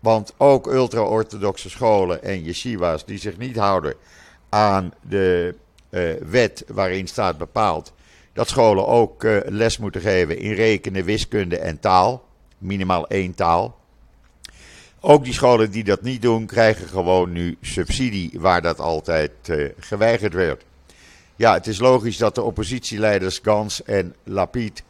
Want 0.00 0.34
ook 0.36 0.66
ultra-orthodoxe 0.66 1.70
scholen 1.70 2.22
en 2.22 2.42
yeshiva's 2.42 3.04
die 3.04 3.18
zich 3.18 3.38
niet 3.38 3.56
houden 3.56 3.94
aan 4.48 4.92
de 5.08 5.54
uh, 5.90 6.12
wet 6.28 6.64
waarin 6.68 7.08
staat 7.08 7.38
bepaald 7.38 7.92
dat 8.32 8.48
scholen 8.48 8.86
ook 8.86 9.24
uh, 9.24 9.40
les 9.44 9.78
moeten 9.78 10.00
geven 10.00 10.38
in 10.38 10.52
rekenen, 10.52 11.04
wiskunde 11.04 11.58
en 11.58 11.80
taal, 11.80 12.24
minimaal 12.58 13.08
één 13.08 13.34
taal. 13.34 13.78
Ook 15.00 15.24
die 15.24 15.32
scholen 15.32 15.70
die 15.70 15.84
dat 15.84 16.02
niet 16.02 16.22
doen, 16.22 16.46
krijgen 16.46 16.88
gewoon 16.88 17.32
nu 17.32 17.56
subsidie 17.60 18.30
waar 18.34 18.62
dat 18.62 18.80
altijd 18.80 19.30
uh, 19.50 19.68
geweigerd 19.78 20.34
werd. 20.34 20.64
Ja, 21.36 21.54
het 21.54 21.66
is 21.66 21.78
logisch 21.78 22.16
dat 22.16 22.34
de 22.34 22.42
oppositieleiders 22.42 23.40
Gans 23.42 23.82
en 23.82 24.14
Lapid 24.24 24.82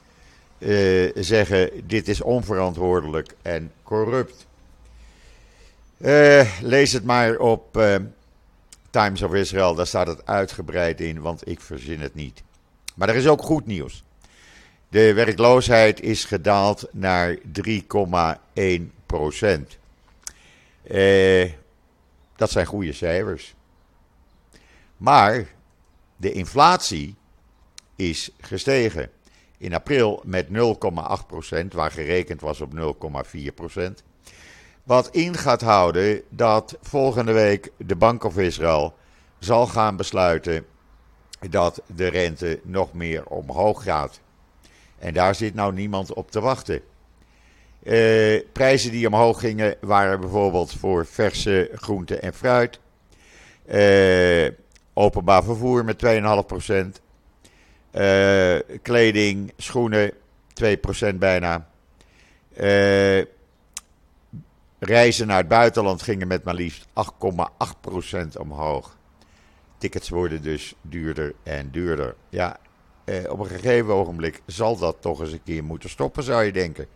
uh, 0.61 1.11
zeggen: 1.14 1.71
dit 1.87 2.09
is 2.09 2.21
onverantwoordelijk 2.21 3.35
en 3.43 3.73
corrupt. 3.83 4.47
Uh, 5.99 6.61
lees 6.62 6.93
het 6.93 7.05
maar 7.05 7.37
op 7.37 7.76
uh, 7.76 7.97
Times 8.90 9.23
of 9.23 9.35
Israel, 9.35 9.75
daar 9.75 9.87
staat 9.87 10.07
het 10.07 10.26
uitgebreid 10.26 11.00
in, 11.00 11.21
want 11.21 11.49
ik 11.49 11.61
verzin 11.61 12.00
het 12.00 12.14
niet. 12.14 12.43
Maar 12.95 13.09
er 13.09 13.14
is 13.14 13.29
ook 13.29 13.43
goed 13.43 13.67
nieuws. 13.67 14.05
De 14.88 15.14
werkloosheid 15.14 16.00
is 16.00 16.25
gedaald 16.25 16.88
naar 16.93 17.37
3,1 17.37 18.62
procent. 19.07 19.79
Eh, 20.83 21.50
dat 22.37 22.50
zijn 22.50 22.67
goede 22.67 22.93
cijfers. 22.93 23.55
Maar 24.97 25.47
de 26.17 26.33
inflatie 26.33 27.14
is 27.97 28.31
gestegen. 28.40 29.11
In 29.61 29.75
april 29.75 30.23
met 30.25 30.47
0,8%, 30.47 30.52
waar 31.73 31.90
gerekend 31.90 32.40
was 32.40 32.61
op 32.61 32.73
0,4%. 33.76 33.81
Wat 34.83 35.09
in 35.11 35.35
gaat 35.35 35.61
houden 35.61 36.23
dat 36.29 36.79
volgende 36.83 37.33
week 37.33 37.73
de 37.76 37.97
Bank 37.97 38.25
of 38.25 38.38
Israël 38.38 38.95
zal 39.38 39.67
gaan 39.67 39.97
besluiten 39.97 40.67
dat 41.50 41.83
de 41.87 42.07
rente 42.07 42.61
nog 42.62 42.93
meer 42.93 43.26
omhoog 43.26 43.83
gaat. 43.83 44.21
En 44.99 45.14
daar 45.14 45.35
zit 45.35 45.55
nou 45.55 45.73
niemand 45.73 46.12
op 46.12 46.31
te 46.31 46.40
wachten. 46.40 46.81
Uh, 47.83 48.40
prijzen 48.52 48.90
die 48.90 49.07
omhoog 49.07 49.40
gingen 49.40 49.76
waren 49.81 50.21
bijvoorbeeld 50.21 50.73
voor 50.73 51.07
verse 51.07 51.71
groenten 51.75 52.23
en 52.23 52.35
fruit. 52.35 52.81
Uh, 53.67 54.49
openbaar 54.93 55.45
vervoer 55.45 55.85
met 55.85 56.05
2,5%. 56.05 57.10
Uh, 57.92 58.59
kleding, 58.82 59.52
schoenen 59.56 60.12
2% 61.12 61.14
bijna. 61.14 61.68
reizen 64.78 65.26
naar 65.26 65.37
het 65.37 65.49
buitenland 65.49 66.02
gingen 66.02 66.28
met 66.28 66.44
maar 66.44 66.54
liefst 66.54 66.87
8,8% 66.87 66.92
omhoog. 68.38 68.97
Tickets 69.78 70.09
worden 70.09 70.42
dus 70.42 70.75
duurder 70.82 71.35
en 71.42 71.70
duurder. 71.70 72.14
Ja, 72.28 72.56
op 73.28 73.38
een 73.38 73.47
gegeven 73.47 73.94
ogenblik 73.94 74.42
zal 74.47 74.76
dat 74.76 74.97
toch 75.00 75.20
eens 75.20 75.32
een 75.32 75.42
keer 75.42 75.64
moeten 75.64 75.90
stoppen, 75.90 76.23
zou 76.23 76.44
je 76.44 76.52
denken. 76.52 76.87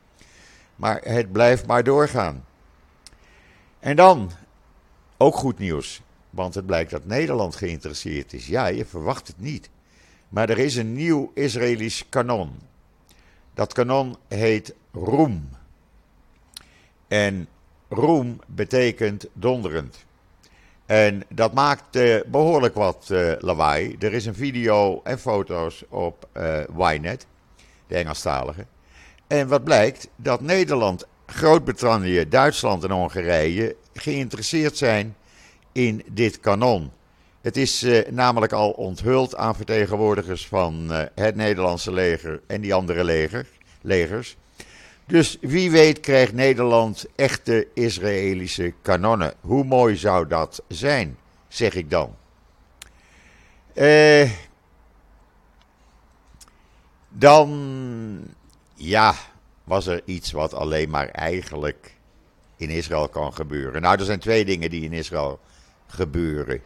Maar 0.77 1.01
het 1.03 1.33
blijft 1.33 1.67
maar 1.67 1.85
doorgaan. 1.85 2.45
En 3.79 3.97
dan, 3.97 4.31
ook 5.17 5.35
goed 5.35 5.59
nieuws, 5.59 6.03
want 6.31 6.55
het 6.55 6.67
blijkt 6.67 6.91
dat 6.91 7.05
Nederland 7.05 7.57
geïnteresseerd 7.57 8.33
is. 8.33 8.47
Ja, 8.47 8.67
je 8.67 8.85
verwacht 8.85 9.27
het 9.27 9.41
niet. 9.41 9.71
Maar 10.35 10.51
er 10.51 10.59
is 10.59 10.77
een 10.77 10.93
nieuw 10.93 11.31
Israëlisch 11.35 12.05
kanon. 12.09 12.51
Dat 13.55 13.73
kanon 13.73 14.17
heet 14.29 14.75
Roem. 14.93 15.49
En 17.09 17.49
Roem 17.89 18.41
betekent 18.47 19.27
donderend. 19.33 20.05
En 20.87 21.25
dat 21.29 21.53
maakt 21.53 21.97
uh, 21.97 22.21
behoorlijk 22.27 22.75
wat 22.75 23.09
uh, 23.13 23.33
lawaai. 23.39 23.97
Er 23.99 24.13
is 24.13 24.27
een 24.27 24.35
video 24.35 25.01
en 25.05 25.19
foto's 25.19 25.85
op 25.89 26.29
uh, 26.37 26.93
Ynet, 26.93 27.27
de 27.87 27.95
Engelstalige. 27.95 28.67
En 29.27 29.49
wat 29.49 29.65
blijkt? 29.65 30.09
Dat 30.17 30.41
Nederland, 30.41 31.07
Groot-Brittannië, 31.27 32.29
Duitsland 32.29 32.85
en 32.85 32.91
Hongarije 32.91 33.77
geïnteresseerd 33.93 34.77
zijn 34.77 35.17
in 35.73 36.03
dit 36.11 36.41
kanon. 36.41 36.91
Het 37.45 37.57
is 37.57 37.83
eh, 37.83 38.13
namelijk 38.13 38.53
al 38.53 38.71
onthuld 38.71 39.37
aan 39.37 39.55
vertegenwoordigers 39.55 40.47
van 40.47 40.93
eh, 40.93 41.05
het 41.15 41.35
Nederlandse 41.37 41.93
leger 41.93 42.41
en 42.47 42.61
die 42.61 42.75
andere 42.75 43.05
leger, 43.05 43.47
legers. 43.81 44.37
Dus 45.07 45.39
wie 45.41 45.71
weet 45.71 46.01
krijgt 46.01 46.33
Nederland 46.33 47.07
echte 47.17 47.69
Israëlische 47.75 48.73
kanonnen. 48.83 49.35
Hoe 49.41 49.65
mooi 49.65 49.97
zou 49.97 50.27
dat 50.27 50.63
zijn, 50.69 51.17
zeg 51.49 51.75
ik 51.75 51.91
dan. 51.91 52.17
Eh, 53.75 54.31
dan 57.09 58.35
ja, 58.75 59.15
was 59.65 59.87
er 59.87 60.03
iets 60.05 60.33
wat 60.33 60.55
alleen 60.55 60.91
maar 60.91 61.09
eigenlijk 61.09 61.95
in 62.57 62.71
Israël 62.71 63.09
kan 63.09 63.35
gebeuren. 63.35 63.83
Nou, 63.83 63.99
er 63.99 64.05
zijn 64.05 64.19
twee 64.21 64.45
dingen 64.45 64.71
die 64.71 64.85
in 64.85 64.93
Israël 64.93 65.41
gebeuren. 65.87 66.61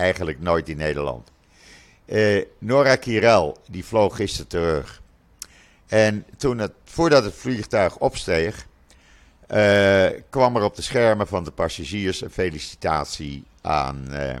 Eigenlijk 0.00 0.40
nooit 0.40 0.68
in 0.68 0.76
Nederland. 0.76 1.30
Uh, 2.06 2.44
Nora 2.58 2.96
Kirel, 2.96 3.56
die 3.68 3.84
vloog 3.84 4.16
gisteren 4.16 4.48
terug. 4.48 5.02
En 5.86 6.24
toen 6.36 6.58
het, 6.58 6.72
voordat 6.84 7.24
het 7.24 7.34
vliegtuig 7.34 7.98
opsteeg, 7.98 8.66
uh, 9.48 10.06
kwam 10.30 10.56
er 10.56 10.62
op 10.62 10.76
de 10.76 10.82
schermen 10.82 11.26
van 11.26 11.44
de 11.44 11.50
passagiers 11.50 12.20
een 12.20 12.30
felicitatie 12.30 13.44
aan 13.60 14.06
uh, 14.10 14.36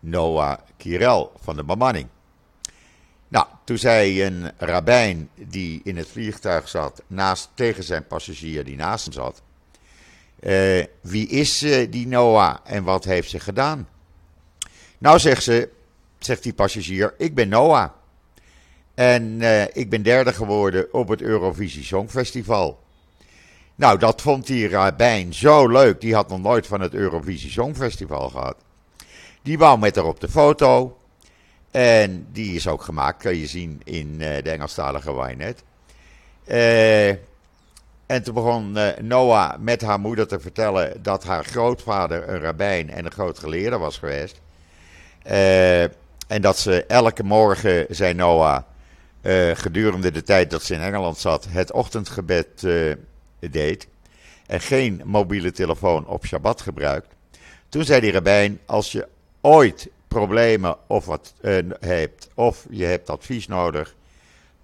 Noah 0.00 0.58
Kirel 0.76 1.32
van 1.42 1.56
de 1.56 1.64
bemanning. 1.64 2.08
Nou, 3.28 3.46
toen 3.64 3.78
zei 3.78 4.24
een 4.24 4.50
rabbijn 4.56 5.28
die 5.34 5.80
in 5.84 5.96
het 5.96 6.08
vliegtuig 6.08 6.68
zat, 6.68 7.02
naast, 7.06 7.50
tegen 7.54 7.84
zijn 7.84 8.06
passagier 8.06 8.64
die 8.64 8.76
naast 8.76 9.04
hem 9.04 9.14
zat: 9.14 9.42
Wie 11.00 11.28
is 11.28 11.58
die 11.90 12.06
Noah 12.06 12.56
en 12.64 12.84
wat 12.84 13.04
heeft 13.04 13.30
ze 13.30 13.40
gedaan? 13.40 13.88
Nou, 14.98 15.18
zegt 15.18 15.42
ze, 15.42 15.68
zegt 16.18 16.42
die 16.42 16.54
passagier: 16.54 17.14
Ik 17.18 17.34
ben 17.34 17.48
Noah. 17.48 17.90
En 18.94 19.22
uh, 19.40 19.62
ik 19.62 19.90
ben 19.90 20.02
derde 20.02 20.32
geworden 20.32 20.92
op 20.92 21.08
het 21.08 21.22
Eurovisie 21.22 21.84
Songfestival. 21.84 22.84
Nou, 23.74 23.98
dat 23.98 24.22
vond 24.22 24.46
die 24.46 24.68
rabbijn 24.68 25.34
zo 25.34 25.68
leuk. 25.68 26.00
Die 26.00 26.14
had 26.14 26.28
nog 26.28 26.40
nooit 26.40 26.66
van 26.66 26.80
het 26.80 26.94
Eurovisie 26.94 27.50
Songfestival 27.50 28.28
gehad. 28.28 28.56
Die 29.42 29.58
wou 29.58 29.78
met 29.78 29.96
haar 29.96 30.04
op 30.04 30.20
de 30.20 30.28
foto. 30.28 30.98
En 31.70 32.26
die 32.32 32.54
is 32.54 32.68
ook 32.68 32.82
gemaakt, 32.82 33.22
kan 33.22 33.36
je 33.36 33.46
zien 33.46 33.80
in 33.84 34.08
uh, 34.12 34.18
de 34.18 34.50
Engelstalige 34.50 35.22
Wynet. 35.22 35.62
Uh, 36.46 37.08
en 38.06 38.22
toen 38.22 38.34
begon 38.34 38.78
Noah 39.00 39.58
met 39.58 39.82
haar 39.82 40.00
moeder 40.00 40.26
te 40.26 40.40
vertellen 40.40 41.02
dat 41.02 41.24
haar 41.24 41.44
grootvader 41.44 42.28
een 42.28 42.40
rabbijn 42.40 42.90
en 42.90 43.04
een 43.04 43.12
groot 43.12 43.38
geleerde 43.38 43.78
was 43.78 43.98
geweest. 43.98 44.40
En 46.26 46.40
dat 46.40 46.58
ze 46.58 46.84
elke 46.84 47.22
morgen, 47.22 47.86
zei 47.88 48.14
Noah, 48.14 48.62
gedurende 49.54 50.10
de 50.10 50.22
tijd 50.22 50.50
dat 50.50 50.62
ze 50.62 50.74
in 50.74 50.80
Engeland 50.80 51.18
zat, 51.18 51.46
het 51.48 51.72
ochtendgebed 51.72 52.66
deed. 53.50 53.86
En 54.46 54.60
geen 54.60 55.02
mobiele 55.04 55.52
telefoon 55.52 56.06
op 56.06 56.26
Shabbat 56.26 56.60
gebruikt. 56.60 57.14
Toen 57.68 57.84
zei 57.84 58.00
die 58.00 58.12
rabbijn, 58.12 58.60
als 58.66 58.92
je 58.92 59.08
ooit 59.40 59.88
problemen 60.08 60.76
of 60.86 61.06
wat 61.06 61.34
hebt, 61.80 62.28
of 62.34 62.66
je 62.70 62.84
hebt 62.84 63.10
advies 63.10 63.46
nodig, 63.46 63.94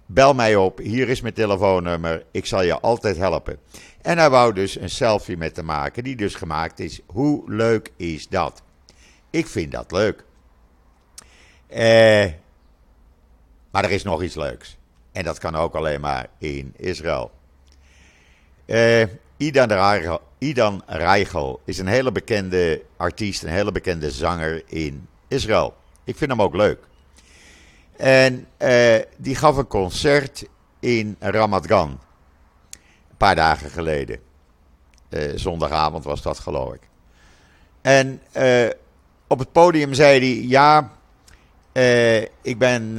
bel 0.05 0.33
mij 0.33 0.55
op. 0.55 0.77
Hier 0.77 1.09
is 1.09 1.21
mijn 1.21 1.33
telefoonnummer. 1.33 2.23
Ik 2.31 2.45
zal 2.45 2.61
je 2.61 2.79
altijd 2.79 3.17
helpen. 3.17 3.57
En 4.01 4.17
hij 4.17 4.29
wou 4.29 4.53
dus 4.53 4.79
een 4.79 4.89
selfie 4.89 5.37
met 5.37 5.53
te 5.53 5.63
maken, 5.63 6.03
die 6.03 6.15
dus 6.15 6.35
gemaakt 6.35 6.79
is. 6.79 6.99
Hoe 7.05 7.51
leuk 7.51 7.91
is 7.95 8.27
dat? 8.27 8.61
Ik 9.29 9.47
vind 9.47 9.71
dat 9.71 9.91
leuk. 9.91 10.23
Eh, 11.67 12.31
maar 13.71 13.83
er 13.83 13.91
is 13.91 14.03
nog 14.03 14.23
iets 14.23 14.35
leuks. 14.35 14.77
En 15.11 15.23
dat 15.23 15.39
kan 15.39 15.55
ook 15.55 15.75
alleen 15.75 16.01
maar 16.01 16.27
in 16.37 16.73
Israël. 16.77 17.31
Eh, 18.65 19.03
Idan, 19.37 20.83
Reichel, 20.87 21.61
is 21.65 21.77
een 21.77 21.87
hele 21.87 22.11
bekende 22.11 22.81
artiest, 22.97 23.43
een 23.43 23.49
hele 23.49 23.71
bekende 23.71 24.11
zanger 24.11 24.63
in 24.65 25.07
Israël. 25.27 25.75
Ik 26.03 26.17
vind 26.17 26.31
hem 26.31 26.41
ook 26.41 26.55
leuk. 26.55 26.79
En 27.97 28.47
uh, 28.59 28.95
die 29.17 29.35
gaf 29.35 29.57
een 29.57 29.67
concert 29.67 30.45
in 30.79 31.15
Ramat 31.19 31.67
Gan. 31.67 31.89
Een 33.09 33.17
paar 33.17 33.35
dagen 33.35 33.69
geleden. 33.69 34.19
Uh, 35.09 35.31
zondagavond 35.35 36.03
was 36.03 36.21
dat, 36.21 36.39
geloof 36.39 36.73
ik. 36.73 36.81
En 37.81 38.21
uh, 38.37 38.69
op 39.27 39.39
het 39.39 39.51
podium 39.51 39.93
zei 39.93 40.19
hij: 40.19 40.47
Ja, 40.47 40.91
ik 42.41 42.57
ben 42.57 42.95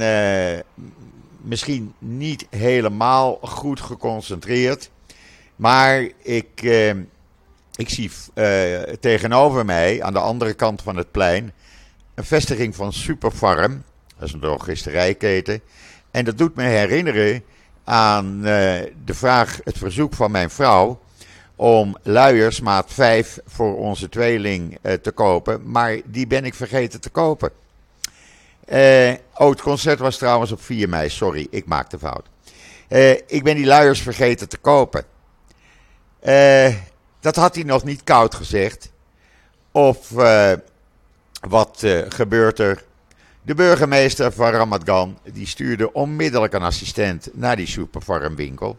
misschien 1.41 1.93
niet 1.97 2.47
helemaal 2.49 3.37
goed 3.41 3.79
geconcentreerd. 3.79 4.89
Maar 5.55 6.09
ik, 6.21 6.61
ik 7.75 7.89
zie 7.89 8.11
tegenover 8.99 9.65
mij, 9.65 10.03
aan 10.03 10.13
de 10.13 10.19
andere 10.19 10.53
kant 10.53 10.81
van 10.81 10.95
het 10.95 11.11
plein, 11.11 11.53
een 12.13 12.23
vestiging 12.23 12.75
van 12.75 12.93
Superfarm. 12.93 13.83
Dat 14.17 14.27
is 14.27 14.33
een 14.33 14.39
drogisterijketen. 14.39 15.61
En 16.11 16.25
dat 16.25 16.37
doet 16.37 16.55
me 16.55 16.63
herinneren 16.63 17.43
aan 17.83 18.41
de 18.41 19.13
vraag, 19.13 19.59
het 19.63 19.77
verzoek 19.77 20.13
van 20.13 20.31
mijn 20.31 20.49
vrouw 20.49 20.99
om 21.55 21.97
luiers 22.03 22.61
maat 22.61 22.93
5 22.93 23.39
voor 23.45 23.77
onze 23.77 24.09
tweeling 24.09 24.77
te 25.01 25.11
kopen. 25.11 25.71
Maar 25.71 25.99
die 26.05 26.27
ben 26.27 26.45
ik 26.45 26.53
vergeten 26.53 27.01
te 27.01 27.09
kopen. 27.09 27.51
Uh, 28.73 29.13
oh, 29.35 29.49
het 29.49 29.61
concert 29.61 29.99
was 29.99 30.17
trouwens 30.17 30.51
op 30.51 30.61
4 30.61 30.89
mei. 30.89 31.09
Sorry, 31.09 31.47
ik 31.49 31.65
maakte 31.65 31.99
fout. 31.99 32.27
ik 33.27 33.43
ben 33.43 33.55
die 33.55 33.65
luiers 33.65 34.01
vergeten 34.01 34.49
te 34.49 34.57
kopen. 34.57 35.05
dat 37.19 37.35
had 37.35 37.55
hij 37.55 37.63
nog 37.63 37.83
niet 37.83 38.03
koud 38.03 38.35
gezegd. 38.35 38.91
Of 39.71 40.09
wat 41.39 41.83
gebeurt 42.09 42.59
er? 42.59 42.83
De 43.45 43.55
burgemeester 43.55 44.31
van 44.31 44.51
Ramat 44.51 44.81
Gan 44.85 45.17
die 45.33 45.47
stuurde 45.47 45.93
onmiddellijk 45.93 46.53
een 46.53 46.63
assistent 46.63 47.29
naar 47.33 47.55
die 47.55 47.67
superfarmwinkel. 47.67 48.77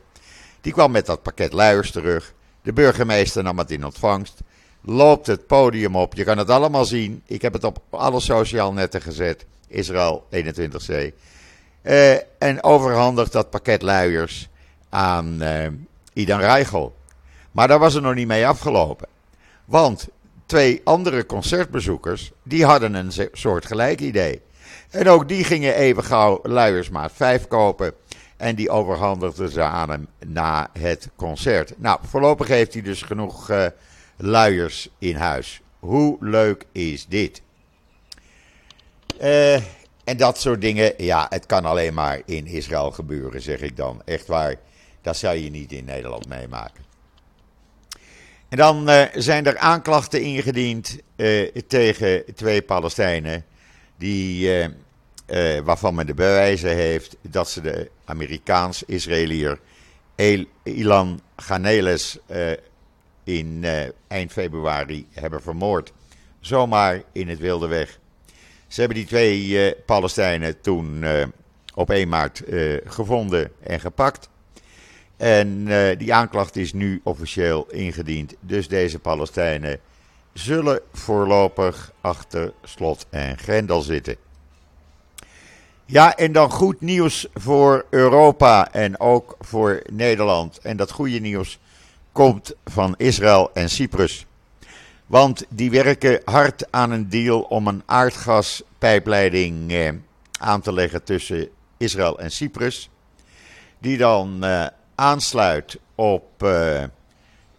Die 0.60 0.72
kwam 0.72 0.90
met 0.90 1.06
dat 1.06 1.22
pakket 1.22 1.52
luiers 1.52 1.90
terug. 1.90 2.34
De 2.62 2.72
burgemeester 2.72 3.42
nam 3.42 3.58
het 3.58 3.70
in 3.70 3.84
ontvangst. 3.84 4.40
Loopt 4.86 5.26
het 5.26 5.46
podium 5.46 5.96
op. 5.96 6.14
Je 6.14 6.24
kan 6.24 6.38
het 6.38 6.50
allemaal 6.50 6.84
zien. 6.84 7.22
Ik 7.26 7.42
heb 7.42 7.52
het 7.52 7.64
op 7.64 7.78
alle 7.90 8.20
sociale 8.20 8.72
netten 8.72 9.02
gezet. 9.02 9.44
Israël 9.68 10.26
21C. 10.34 11.12
Uh, 11.82 12.12
en 12.38 12.62
overhandigt 12.62 13.32
dat 13.32 13.50
pakket 13.50 13.82
luiers 13.82 14.48
aan 14.88 15.42
uh, 15.42 15.66
Idan 16.12 16.40
Reichel. 16.40 16.94
Maar 17.52 17.68
daar 17.68 17.78
was 17.78 17.94
het 17.94 18.02
nog 18.02 18.14
niet 18.14 18.26
mee 18.26 18.46
afgelopen. 18.46 19.08
Want 19.64 20.08
twee 20.46 20.80
andere 20.84 21.26
concertbezoekers, 21.26 22.32
die 22.42 22.64
hadden 22.64 22.94
een 22.94 23.12
soort 23.32 23.66
gelijk 23.66 24.00
idee. 24.00 24.40
En 24.90 25.08
ook 25.08 25.28
die 25.28 25.44
gingen 25.44 25.74
even 25.74 26.04
gauw 26.04 26.40
luiersmaat 26.42 27.12
5 27.14 27.48
kopen. 27.48 27.92
En 28.36 28.54
die 28.54 28.70
overhandigden 28.70 29.50
ze 29.50 29.62
aan 29.62 29.90
hem 29.90 30.08
na 30.26 30.68
het 30.78 31.08
concert. 31.16 31.72
Nou, 31.76 31.98
voorlopig 32.02 32.48
heeft 32.48 32.72
hij 32.72 32.82
dus 32.82 33.02
genoeg 33.02 33.50
uh, 33.50 33.66
luiers 34.16 34.88
in 34.98 35.16
huis. 35.16 35.60
Hoe 35.78 36.16
leuk 36.20 36.64
is 36.72 37.06
dit? 37.06 37.42
Uh, 39.22 39.54
en 40.04 40.16
dat 40.16 40.38
soort 40.38 40.60
dingen, 40.60 40.92
ja, 40.96 41.26
het 41.28 41.46
kan 41.46 41.64
alleen 41.64 41.94
maar 41.94 42.20
in 42.24 42.46
Israël 42.46 42.90
gebeuren, 42.90 43.42
zeg 43.42 43.60
ik 43.60 43.76
dan. 43.76 44.02
Echt 44.04 44.26
waar, 44.26 44.54
dat 45.02 45.16
zou 45.16 45.36
je 45.36 45.50
niet 45.50 45.72
in 45.72 45.84
Nederland 45.84 46.28
meemaken. 46.28 46.84
En 48.48 48.56
dan 48.56 48.90
uh, 48.90 49.02
zijn 49.14 49.46
er 49.46 49.58
aanklachten 49.58 50.22
ingediend 50.22 50.98
uh, 51.16 51.48
tegen 51.66 52.24
twee 52.34 52.62
Palestijnen, 52.62 53.44
die, 53.96 54.48
uh, 54.48 55.58
waarvan 55.64 55.94
men 55.94 56.06
de 56.06 56.14
bewijzen 56.14 56.74
heeft 56.74 57.16
dat 57.22 57.50
ze 57.50 57.60
de 57.60 57.90
Amerikaans-Israëliër 58.04 59.60
Ilan 60.62 61.20
Ganeles 61.36 62.18
in 63.26 63.64
eind 64.08 64.32
februari 64.32 65.06
hebben 65.12 65.42
vermoord. 65.42 65.92
Zomaar 66.40 67.02
in 67.12 67.28
het 67.28 67.38
wilde 67.38 67.66
weg. 67.66 67.98
Ze 68.66 68.80
hebben 68.80 68.98
die 68.98 69.06
twee 69.06 69.74
Palestijnen 69.74 70.60
toen 70.60 71.04
op 71.74 71.90
1 71.90 72.08
maart 72.08 72.42
gevonden 72.84 73.52
en 73.60 73.80
gepakt. 73.80 74.28
En 75.16 75.64
die 75.98 76.14
aanklacht 76.14 76.56
is 76.56 76.72
nu 76.72 77.00
officieel 77.04 77.66
ingediend. 77.70 78.34
Dus 78.40 78.68
deze 78.68 78.98
Palestijnen 78.98 79.80
zullen 80.32 80.80
voorlopig 80.92 81.92
achter 82.00 82.52
slot 82.62 83.06
en 83.10 83.38
grendel 83.38 83.80
zitten. 83.80 84.16
Ja, 85.84 86.16
en 86.16 86.32
dan 86.32 86.50
goed 86.50 86.80
nieuws 86.80 87.26
voor 87.34 87.86
Europa 87.90 88.72
en 88.72 89.00
ook 89.00 89.36
voor 89.40 89.82
Nederland. 89.92 90.58
En 90.58 90.76
dat 90.76 90.90
goede 90.90 91.18
nieuws 91.18 91.58
komt 92.16 92.54
van 92.64 92.94
Israël 92.96 93.50
en 93.54 93.70
Cyprus. 93.70 94.26
Want 95.06 95.44
die 95.48 95.70
werken 95.70 96.20
hard 96.24 96.72
aan 96.72 96.90
een 96.90 97.08
deal 97.08 97.40
om 97.40 97.66
een 97.66 97.82
aardgaspijpleiding 97.86 99.72
eh, 99.72 99.92
aan 100.40 100.60
te 100.60 100.72
leggen 100.72 101.04
tussen 101.04 101.48
Israël 101.76 102.18
en 102.18 102.30
Cyprus. 102.30 102.90
Die 103.78 103.96
dan 103.96 104.44
eh, 104.44 104.66
aansluit 104.94 105.78
op 105.94 106.42
uh, 106.42 106.82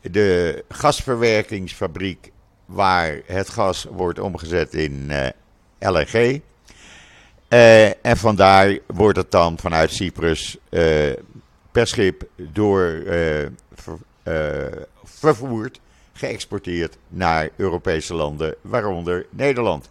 de 0.02 0.64
gasverwerkingsfabriek 0.70 2.32
waar 2.66 3.22
het 3.26 3.50
gas 3.50 3.86
wordt 3.92 4.20
omgezet 4.20 4.74
in 4.74 5.08
uh, 5.10 5.28
LNG. 5.80 6.42
Uh, 7.50 8.06
en 8.06 8.18
vandaar 8.18 8.78
wordt 8.88 9.18
het 9.18 9.32
dan 9.32 9.58
vanuit 9.58 9.92
Cyprus 9.92 10.58
per 11.72 11.88
schip 11.88 12.24
door 12.36 13.04
vervoerd, 15.04 15.80
geëxporteerd 16.14 16.98
naar 17.08 17.50
Europese 17.56 18.14
landen, 18.14 18.56
waaronder 18.62 19.26
Nederland. 19.30 19.90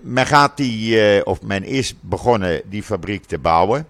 men 0.00 0.26
gaat 0.26 0.56
die, 0.56 1.26
of 1.26 1.42
men 1.42 1.64
is 1.64 1.94
begonnen 2.00 2.62
die 2.64 2.82
fabriek 2.82 3.24
te 3.24 3.38
bouwen. 3.38 3.86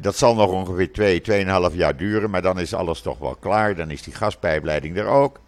Dat 0.00 0.16
zal 0.16 0.34
nog 0.34 0.50
ongeveer 0.50 0.92
2, 0.92 1.20
twee, 1.20 1.44
2,5 1.70 1.76
jaar 1.76 1.96
duren, 1.96 2.30
maar 2.30 2.42
dan 2.42 2.60
is 2.60 2.74
alles 2.74 3.00
toch 3.00 3.18
wel 3.18 3.36
klaar. 3.40 3.76
Dan 3.76 3.90
is 3.90 4.02
die 4.02 4.14
gaspijpleiding 4.14 4.96
er 4.96 5.06
ook. 5.06 5.40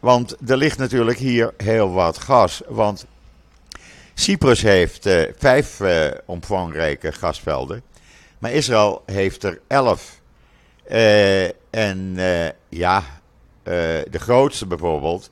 Want 0.00 0.36
er 0.50 0.56
ligt 0.56 0.78
natuurlijk 0.78 1.18
hier 1.18 1.54
heel 1.56 1.92
wat 1.92 2.18
gas. 2.18 2.62
Want 2.68 3.06
Cyprus 4.14 4.62
heeft 4.62 5.08
vijf 5.38 5.80
omvangrijke 6.24 7.12
gasvelden, 7.12 7.82
maar 8.40 8.52
Israël 8.52 9.02
heeft 9.06 9.42
er 9.42 9.60
elf. 9.66 10.20
en 11.70 12.14
ja, 12.68 13.04
de 13.62 14.18
grootste 14.18 14.66
bijvoorbeeld, 14.66 15.30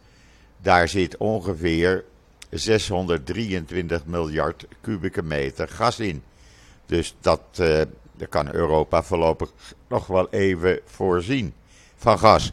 daar 0.62 0.88
zit 0.88 1.16
ongeveer 1.16 2.04
623 2.50 4.04
miljard 4.06 4.66
kubieke 4.80 5.22
meter 5.22 5.68
gas 5.68 6.00
in. 6.00 6.22
Dus 6.86 7.14
dat, 7.20 7.40
daar 8.16 8.28
kan 8.28 8.54
Europa 8.54 9.02
voorlopig 9.02 9.50
nog 9.88 10.06
wel 10.06 10.28
even 10.30 10.80
voorzien 10.84 11.54
van 11.96 12.18
gas. 12.18 12.52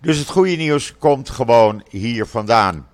Dus 0.00 0.18
het 0.18 0.28
goede 0.28 0.56
nieuws 0.56 0.94
komt 0.98 1.30
gewoon 1.30 1.84
hier 1.88 2.26
vandaan. 2.26 2.88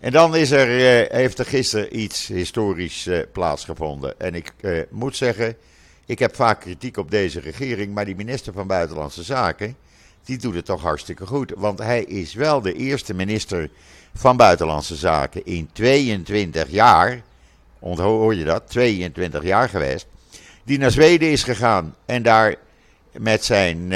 En 0.00 0.12
dan 0.12 0.36
is 0.36 0.50
er, 0.50 0.68
uh, 0.68 1.10
heeft 1.10 1.38
er 1.38 1.46
gisteren 1.46 2.00
iets 2.00 2.26
historisch 2.26 3.06
uh, 3.06 3.22
plaatsgevonden. 3.32 4.20
En 4.20 4.34
ik 4.34 4.52
moet 4.90 5.16
zeggen, 5.16 5.56
ik 6.06 6.18
heb 6.18 6.34
vaak 6.34 6.60
kritiek 6.60 6.96
op 6.96 7.10
deze 7.10 7.40
regering, 7.40 7.94
maar 7.94 8.04
die 8.04 8.16
minister 8.16 8.52
van 8.52 8.66
Buitenlandse 8.66 9.22
Zaken, 9.22 9.76
die 10.24 10.38
doet 10.38 10.54
het 10.54 10.64
toch 10.64 10.82
hartstikke 10.82 11.26
goed. 11.26 11.52
Want 11.56 11.78
hij 11.78 12.02
is 12.02 12.34
wel 12.34 12.60
de 12.60 12.72
eerste 12.72 13.14
minister 13.14 13.70
van 14.14 14.36
Buitenlandse 14.36 14.96
Zaken 14.96 15.44
in 15.44 15.68
22 15.72 16.70
jaar 16.70 17.22
onthoor 17.78 18.34
je 18.34 18.44
dat, 18.44 18.68
22 18.68 19.42
jaar 19.42 19.68
geweest, 19.68 20.06
die 20.64 20.78
naar 20.78 20.90
Zweden 20.90 21.30
is 21.30 21.42
gegaan 21.42 21.94
en 22.06 22.22
daar 22.22 22.54
met 23.12 23.44
zijn 23.44 23.92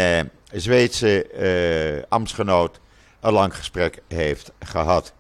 Zweedse 0.53 2.05
ambtsgenoot 2.09 2.81
een 3.21 3.33
lang 3.33 3.57
gesprek 3.57 4.03
heeft 4.09 4.53
gehad. 4.59 5.13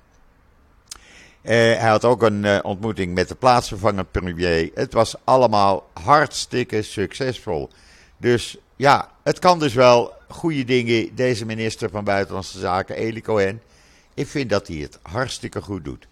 Uh, 1.42 1.50
hij 1.52 1.88
had 1.88 2.04
ook 2.04 2.22
een 2.22 2.64
ontmoeting 2.64 3.14
met 3.14 3.28
de 3.28 3.34
plaatsvervangend 3.34 4.10
premier. 4.10 4.70
Het 4.74 4.92
was 4.92 5.14
allemaal 5.24 5.88
hartstikke 5.92 6.82
succesvol. 6.82 7.70
Dus 8.16 8.56
ja, 8.76 9.10
het 9.22 9.38
kan 9.38 9.58
dus 9.58 9.74
wel 9.74 10.12
goede 10.28 10.64
dingen, 10.64 11.14
deze 11.14 11.46
minister 11.46 11.90
van 11.90 12.04
Buitenlandse 12.04 12.58
Zaken, 12.58 12.96
Eli 12.96 13.20
Cohen. 13.20 13.62
Ik 14.14 14.26
vind 14.26 14.50
dat 14.50 14.66
hij 14.66 14.76
het 14.76 14.98
hartstikke 15.02 15.62
goed 15.62 15.84
doet. 15.84 16.08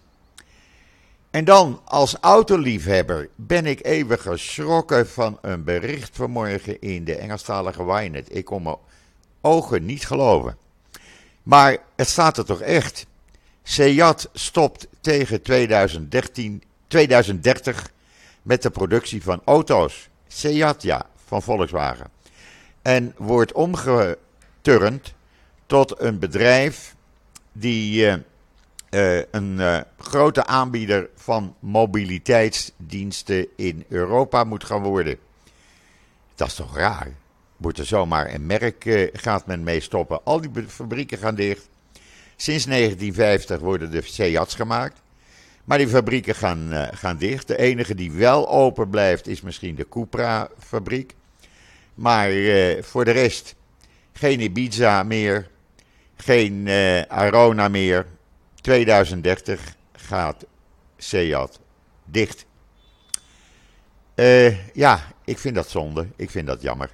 En 1.31 1.45
dan, 1.45 1.81
als 1.85 2.15
autoliefhebber, 2.21 3.29
ben 3.35 3.65
ik 3.65 3.85
even 3.85 4.19
geschrokken 4.19 5.07
van 5.07 5.37
een 5.41 5.63
bericht 5.63 6.15
vanmorgen 6.15 6.81
in 6.81 7.03
de 7.03 7.15
Engelstalige 7.15 7.85
Wynet. 7.85 8.35
Ik 8.35 8.45
kon 8.45 8.63
mijn 8.63 8.75
ogen 9.41 9.85
niet 9.85 10.05
geloven. 10.05 10.57
Maar 11.43 11.77
het 11.95 12.07
staat 12.07 12.37
er 12.37 12.45
toch 12.45 12.61
echt. 12.61 13.05
Seat 13.69 14.29
stopt 14.33 14.87
tegen 15.01 15.41
2013, 15.41 16.63
2030 16.87 17.91
met 18.41 18.61
de 18.61 18.69
productie 18.69 19.23
van 19.23 19.41
auto's. 19.45 20.09
Seat, 20.27 20.81
ja, 20.81 21.05
van 21.25 21.41
Volkswagen. 21.41 22.09
En 22.81 23.13
wordt 23.17 23.51
omgeturnd 23.51 25.13
tot 25.65 26.01
een 26.01 26.19
bedrijf 26.19 26.95
die 27.51 28.05
uh, 28.05 28.15
uh, 28.89 29.23
een 29.31 29.55
uh, 29.57 29.79
grote 29.97 30.45
aanbieder 30.45 31.09
van 31.15 31.55
mobiliteitsdiensten 31.59 33.47
in 33.55 33.85
Europa 33.89 34.43
moet 34.43 34.63
gaan 34.63 34.83
worden. 34.83 35.17
Dat 36.35 36.47
is 36.47 36.55
toch 36.55 36.77
raar? 36.77 37.13
Wordt 37.57 37.77
er 37.77 37.85
zomaar 37.85 38.33
een 38.33 38.45
merk, 38.45 39.09
gaat 39.13 39.45
men 39.45 39.63
mee 39.63 39.79
stoppen. 39.79 40.23
Al 40.23 40.41
die 40.41 40.67
fabrieken 40.67 41.17
gaan 41.17 41.35
dicht. 41.35 41.69
Sinds 42.41 42.65
1950 42.65 43.59
worden 43.59 43.91
de 43.91 44.01
Seats 44.01 44.55
gemaakt. 44.55 45.01
Maar 45.63 45.77
die 45.77 45.87
fabrieken 45.87 46.35
gaan, 46.35 46.89
gaan 46.91 47.17
dicht. 47.17 47.47
De 47.47 47.57
enige 47.57 47.95
die 47.95 48.11
wel 48.11 48.49
open 48.49 48.89
blijft 48.89 49.27
is 49.27 49.41
misschien 49.41 49.75
de 49.75 49.89
Cupra-fabriek. 49.89 51.15
Maar 51.93 52.31
voor 52.81 53.05
de 53.05 53.11
rest 53.11 53.55
geen 54.13 54.39
Ibiza 54.39 55.03
meer. 55.03 55.49
Geen 56.15 56.69
Arona 57.07 57.67
meer 57.67 58.05
2030 58.61 59.75
gaat 59.91 60.45
Seat 60.97 61.59
dicht. 62.05 62.45
Uh, 64.15 64.75
ja, 64.75 65.01
ik 65.25 65.37
vind 65.37 65.55
dat 65.55 65.69
zonde. 65.69 66.07
Ik 66.15 66.29
vind 66.29 66.47
dat 66.47 66.61
jammer. 66.61 66.89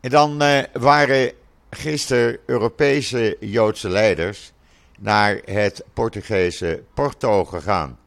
En 0.00 0.10
dan 0.10 0.42
uh, 0.42 0.62
waren 0.72 1.32
gisteren 1.70 2.38
Europese 2.46 3.36
Joodse 3.40 3.88
leiders 3.88 4.52
naar 4.98 5.40
het 5.44 5.84
Portugese 5.94 6.82
Porto 6.94 7.44
gegaan. 7.44 7.98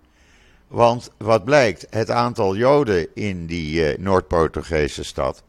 Want 0.67 1.09
wat 1.17 1.45
blijkt, 1.45 1.87
het 1.89 2.09
aantal 2.09 2.55
Joden 2.55 3.07
in 3.13 3.45
die 3.45 3.91
uh, 3.91 3.97
Noord-Portugese 3.97 5.03
stad 5.03 5.43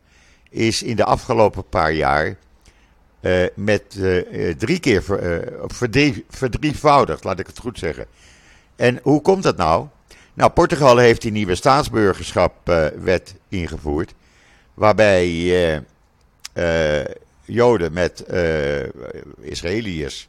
is 0.51 0.83
in 0.83 0.97
de 0.97 1.05
afgelopen 1.05 1.69
paar 1.69 1.93
jaar 1.93 2.37
uh, 3.21 3.47
met 3.55 3.95
uh, 3.99 4.55
drie 4.55 4.81
keer 4.81 5.03
ver, 5.03 5.53
verdrie, 5.67 6.25
verdrievoudigd, 6.29 7.25
laat 7.25 7.39
ik 7.39 7.47
het 7.47 7.59
goed 7.59 7.79
zeggen. 7.79 8.07
En 8.77 9.01
hoe 9.03 9.21
komt 9.21 9.43
dat 9.43 9.57
nou? 9.57 9.87
Nou, 10.35 10.51
Portugal 10.51 10.97
heeft 10.97 11.23
die 11.23 11.33
nieuwe 11.33 11.55
staatsburgerschapwet 11.55 13.35
ingevoerd, 13.49 14.15
waarbij 14.75 15.85
Joden 17.53 17.93
met 17.93 18.25
Israëliërs, 19.41 20.29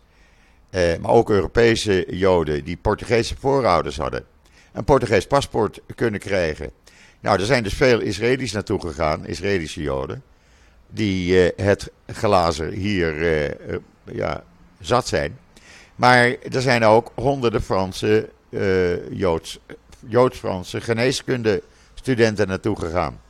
maar 0.72 1.12
ook 1.12 1.30
Europese 1.30 2.06
Joden 2.10 2.64
die 2.64 2.78
Portugese 2.78 3.36
voorouders 3.40 3.98
hadden, 3.98 4.26
een 4.74 4.84
Portugees 4.84 5.28
paspoort 5.28 5.82
kunnen 5.96 6.20
krijgen. 6.20 6.72
Nou, 7.20 7.40
er 7.40 7.46
zijn 7.46 7.64
dus 7.64 7.74
veel 7.74 8.00
Israëli's 8.00 8.52
naartoe 8.52 8.82
gegaan, 8.82 9.26
Israëlische 9.26 9.82
Joden, 9.82 10.24
die 10.88 11.44
uh, 11.44 11.66
het 11.66 11.92
glazen 12.08 12.72
hier 12.72 13.14
ja, 14.12 14.44
zat 14.80 15.08
zijn. 15.08 15.40
Maar 15.96 16.36
er 16.52 16.62
zijn 16.62 16.84
ook 16.84 17.12
honderden 17.16 17.62
Franse, 17.62 18.30
Joods, 19.12 19.60
Joods-Franse 20.08 20.82
geneeskundestudenten 20.82 22.48
naartoe 22.48 22.80
gegaan. 22.80 23.22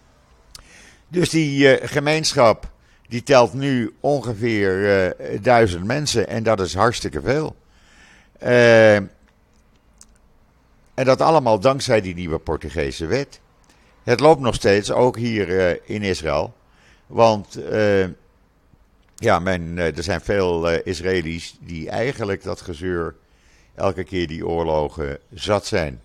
Dus 1.08 1.30
die 1.30 1.88
gemeenschap 1.88 2.72
die 3.12 3.24
telt 3.24 3.54
nu 3.54 3.94
ongeveer 4.00 5.16
duizend 5.42 5.86
mensen 5.86 6.28
en 6.28 6.44
dat 6.44 6.60
is 6.60 6.74
hartstikke 6.74 7.22
veel. 7.22 7.56
en 10.94 11.06
dat 11.06 11.22
allemaal 11.22 11.60
dankzij 11.60 12.02
die 12.02 12.16
nieuwe 12.16 12.40
Portugese 12.40 13.06
wet. 13.06 13.40
Het 14.04 14.20
loopt 14.20 14.42
nog 14.42 14.56
steeds, 14.56 14.92
ook 14.92 15.18
hier 15.18 15.50
uh, 15.50 15.80
in 15.84 16.02
Israël. 16.02 16.54
Want 17.08 17.60
ja, 19.16 19.40
men, 19.40 19.78
er 19.78 20.04
zijn 20.04 20.22
veel 20.22 20.70
Israëli's 20.70 21.58
die 21.60 21.90
eigenlijk 21.90 22.44
dat 22.44 22.62
gezeur 22.62 23.16
elke 23.76 24.04
keer 24.04 24.28
die 24.28 24.48
oorlogen 24.48 25.20
zat 25.34 25.66
zijn. 25.66 26.02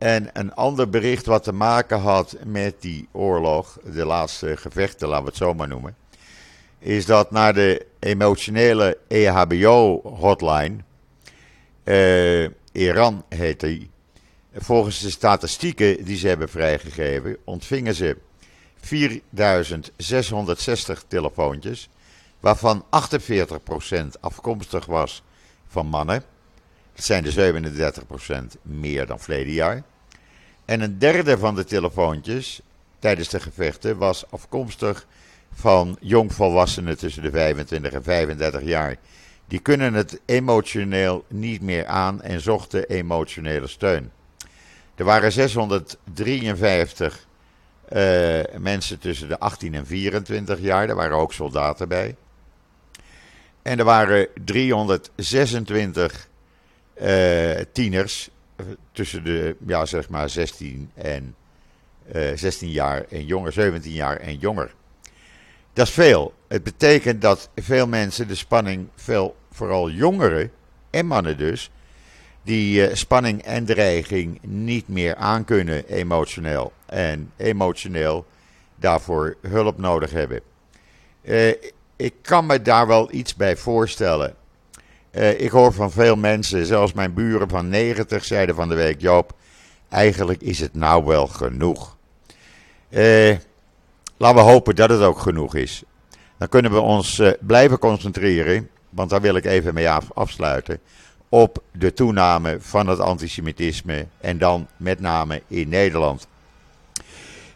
En 0.00 0.30
een 0.32 0.54
ander 0.54 0.88
bericht 0.88 1.26
wat 1.26 1.42
te 1.42 1.52
maken 1.52 2.00
had 2.00 2.36
met 2.44 2.74
die 2.80 3.08
oorlog, 3.12 3.78
de 3.84 4.04
laatste 4.04 4.56
gevechten, 4.56 5.08
laten 5.08 5.24
we 5.24 5.30
het 5.30 5.38
zo 5.38 5.54
maar 5.54 5.68
noemen, 5.68 5.96
is 6.78 7.06
dat 7.06 7.30
naar 7.30 7.54
de 7.54 7.86
emotionele 7.98 8.98
EHBO-hotline, 9.08 10.76
Iran 12.72 13.24
heet 13.28 13.60
die, 13.60 13.90
Volgens 14.54 15.00
de 15.00 15.10
statistieken 15.10 16.04
die 16.04 16.16
ze 16.16 16.28
hebben 16.28 16.48
vrijgegeven, 16.48 17.36
ontvingen 17.44 17.94
ze 17.94 18.16
4660 18.80 21.04
telefoontjes, 21.08 21.88
waarvan 22.40 22.84
48% 22.84 22.86
afkomstig 24.20 24.86
was 24.86 25.22
van 25.68 25.86
mannen. 25.86 26.24
Dat 26.94 27.04
zijn 27.04 27.24
de 27.24 27.92
37% 28.56 28.60
meer 28.62 29.06
dan 29.06 29.20
verleden 29.20 29.52
jaar. 29.52 29.82
En 30.70 30.80
een 30.80 30.98
derde 30.98 31.38
van 31.38 31.54
de 31.54 31.64
telefoontjes 31.64 32.60
tijdens 32.98 33.28
de 33.28 33.40
gevechten 33.40 33.96
was 33.96 34.24
afkomstig 34.30 35.06
van 35.52 35.96
jongvolwassenen 36.00 36.98
tussen 36.98 37.22
de 37.22 37.30
25 37.30 37.92
en 37.92 38.02
35 38.02 38.62
jaar. 38.62 38.96
Die 39.48 39.58
kunnen 39.58 39.94
het 39.94 40.20
emotioneel 40.26 41.24
niet 41.28 41.62
meer 41.62 41.86
aan 41.86 42.22
en 42.22 42.40
zochten 42.40 42.88
emotionele 42.88 43.66
steun. 43.66 44.10
Er 44.94 45.04
waren 45.04 45.32
653 45.32 47.26
uh, 47.92 48.38
eh, 48.38 48.60
mensen 48.60 48.98
tussen 48.98 49.28
de 49.28 49.38
18 49.38 49.74
en 49.74 49.86
24 49.86 50.60
jaar. 50.60 50.88
Er 50.88 50.94
waren 50.94 51.16
ook 51.16 51.32
soldaten 51.32 51.88
bij. 51.88 52.16
En 53.62 53.78
er 53.78 53.84
waren 53.84 54.28
326 54.44 56.28
uh, 57.00 57.58
eh, 57.58 57.66
tieners 57.72 58.30
tussen 58.92 59.24
de, 59.24 59.56
ja, 59.66 59.84
zeg 59.84 60.08
maar 60.08 60.28
16 60.28 60.90
en 60.94 61.34
uh, 62.14 62.30
16 62.34 62.70
jaar 62.70 63.04
en 63.08 63.26
jonger, 63.26 63.52
17 63.52 63.92
jaar 63.92 64.16
en 64.16 64.36
jonger. 64.36 64.74
Dat 65.72 65.86
is 65.86 65.92
veel. 65.92 66.34
Het 66.48 66.62
betekent 66.62 67.22
dat 67.22 67.50
veel 67.54 67.86
mensen 67.86 68.28
de 68.28 68.34
spanning, 68.34 68.88
veel, 68.94 69.36
vooral 69.52 69.90
jongeren 69.90 70.50
en 70.90 71.06
mannen 71.06 71.36
dus, 71.36 71.70
die 72.42 72.88
uh, 72.88 72.94
spanning 72.94 73.42
en 73.42 73.64
dreiging 73.64 74.38
niet 74.42 74.88
meer 74.88 75.14
aankunnen 75.14 75.86
emotioneel. 75.86 76.72
En 76.86 77.32
emotioneel 77.36 78.26
daarvoor 78.76 79.36
hulp 79.40 79.78
nodig 79.78 80.10
hebben. 80.10 80.40
Uh, 81.22 81.48
ik 81.96 82.14
kan 82.22 82.46
me 82.46 82.62
daar 82.62 82.86
wel 82.86 83.12
iets 83.12 83.36
bij 83.36 83.56
voorstellen. 83.56 84.34
Uh, 85.12 85.40
ik 85.40 85.50
hoor 85.50 85.72
van 85.72 85.90
veel 85.90 86.16
mensen, 86.16 86.66
zelfs 86.66 86.92
mijn 86.92 87.14
buren 87.14 87.48
van 87.48 87.68
90 87.68 88.24
zeiden 88.24 88.54
van 88.54 88.68
de 88.68 88.74
week: 88.74 89.00
Joop, 89.00 89.32
eigenlijk 89.88 90.42
is 90.42 90.60
het 90.60 90.74
nou 90.74 91.04
wel 91.04 91.26
genoeg. 91.26 91.96
laten 94.16 94.44
we 94.44 94.50
hopen 94.50 94.76
dat 94.76 94.90
het 94.90 95.00
ook 95.00 95.18
genoeg 95.18 95.54
is. 95.54 95.82
Dan 96.38 96.48
kunnen 96.48 96.72
we 96.72 96.80
ons 96.80 97.22
blijven 97.40 97.78
concentreren, 97.78 98.68
want 98.90 99.10
daar 99.10 99.20
wil 99.20 99.36
ik 99.36 99.44
even 99.44 99.74
mee 99.74 99.90
af, 99.90 100.10
afsluiten 100.14 100.80
op 101.30 101.62
de 101.72 101.92
toename 101.92 102.56
van 102.60 102.86
het 102.86 103.00
antisemitisme 103.00 104.06
en 104.20 104.38
dan 104.38 104.68
met 104.76 105.00
name 105.00 105.42
in 105.48 105.68
Nederland. 105.68 106.26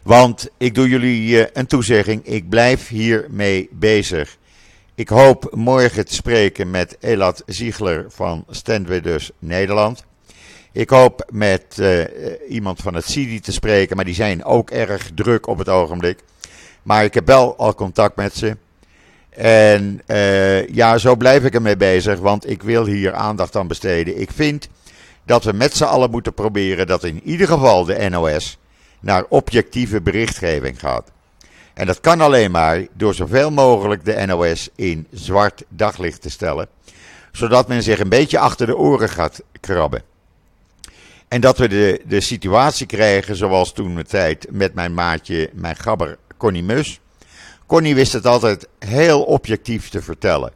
Want 0.03 0.49
ik 0.57 0.75
doe 0.75 0.89
jullie 0.89 1.43
eh, 1.43 1.49
een 1.53 1.65
toezegging, 1.65 2.25
ik 2.25 2.49
blijf 2.49 2.87
hiermee 2.87 3.69
bezig. 3.71 4.37
Ik 4.97 5.09
hoop 5.09 5.55
morgen 5.55 6.05
te 6.05 6.13
spreken 6.13 6.69
met 6.69 6.97
Elad 6.99 7.43
Ziegler 7.45 8.05
van 8.09 8.45
Stand 8.49 9.03
dus 9.03 9.31
Nederland. 9.39 10.03
Ik 10.71 10.89
hoop 10.89 11.25
met 11.29 11.77
uh, 11.79 12.03
iemand 12.49 12.81
van 12.81 12.93
het 12.93 13.05
CIDI 13.05 13.39
te 13.39 13.51
spreken, 13.51 13.95
maar 13.95 14.05
die 14.05 14.13
zijn 14.13 14.43
ook 14.43 14.69
erg 14.69 15.09
druk 15.15 15.47
op 15.47 15.57
het 15.57 15.69
ogenblik. 15.69 16.19
Maar 16.83 17.03
ik 17.03 17.13
heb 17.13 17.27
wel 17.27 17.57
al 17.57 17.75
contact 17.75 18.15
met 18.15 18.35
ze. 18.35 18.57
En 19.29 20.01
uh, 20.07 20.67
ja, 20.67 20.97
zo 20.97 21.15
blijf 21.15 21.43
ik 21.43 21.53
ermee 21.53 21.77
bezig, 21.77 22.19
want 22.19 22.49
ik 22.49 22.63
wil 22.63 22.85
hier 22.85 23.13
aandacht 23.13 23.55
aan 23.55 23.67
besteden. 23.67 24.21
Ik 24.21 24.31
vind 24.31 24.67
dat 25.25 25.43
we 25.43 25.51
met 25.53 25.75
z'n 25.75 25.83
allen 25.83 26.11
moeten 26.11 26.33
proberen 26.33 26.87
dat 26.87 27.03
in 27.03 27.21
ieder 27.23 27.47
geval 27.47 27.85
de 27.85 28.09
NOS 28.09 28.57
naar 28.99 29.25
objectieve 29.29 30.01
berichtgeving 30.01 30.79
gaat. 30.79 31.11
En 31.75 31.85
dat 31.85 31.99
kan 31.99 32.21
alleen 32.21 32.51
maar 32.51 32.87
door 32.93 33.13
zoveel 33.13 33.51
mogelijk 33.51 34.05
de 34.05 34.25
NOS 34.25 34.69
in 34.75 35.07
zwart 35.11 35.63
daglicht 35.69 36.21
te 36.21 36.29
stellen, 36.29 36.67
zodat 37.31 37.67
men 37.67 37.83
zich 37.83 37.99
een 37.99 38.09
beetje 38.09 38.39
achter 38.39 38.65
de 38.65 38.77
oren 38.77 39.09
gaat 39.09 39.43
krabben. 39.59 40.03
En 41.27 41.41
dat 41.41 41.57
we 41.57 41.67
de, 41.67 42.01
de 42.05 42.21
situatie 42.21 42.85
krijgen 42.85 43.35
zoals 43.35 43.73
toen 43.73 43.95
de 43.95 44.03
tijd 44.05 44.47
met 44.51 44.73
mijn 44.73 44.93
maatje, 44.93 45.49
mijn 45.53 45.75
gabber 45.75 46.17
Connie 46.37 46.63
Mus 46.63 46.99
Connie 47.65 47.95
wist 47.95 48.13
het 48.13 48.25
altijd 48.25 48.67
heel 48.79 49.23
objectief 49.23 49.89
te 49.89 50.01
vertellen. 50.01 50.51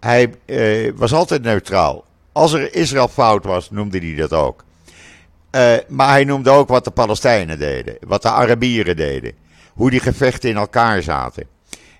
Hij 0.00 0.34
eh, 0.44 0.92
was 0.94 1.12
altijd 1.12 1.42
neutraal. 1.42 2.04
Als 2.32 2.52
er 2.52 2.74
Israël 2.74 3.08
fout 3.08 3.44
was, 3.44 3.70
noemde 3.70 3.98
hij 3.98 4.14
dat 4.14 4.32
ook. 4.32 4.64
Uh, 5.50 5.74
maar 5.88 6.08
hij 6.08 6.24
noemde 6.24 6.50
ook 6.50 6.68
wat 6.68 6.84
de 6.84 6.90
Palestijnen 6.90 7.58
deden, 7.58 7.96
wat 8.06 8.22
de 8.22 8.30
Arabieren 8.30 8.96
deden, 8.96 9.32
hoe 9.76 9.90
die 9.90 10.00
gevechten 10.00 10.50
in 10.50 10.56
elkaar 10.56 11.02
zaten. 11.02 11.46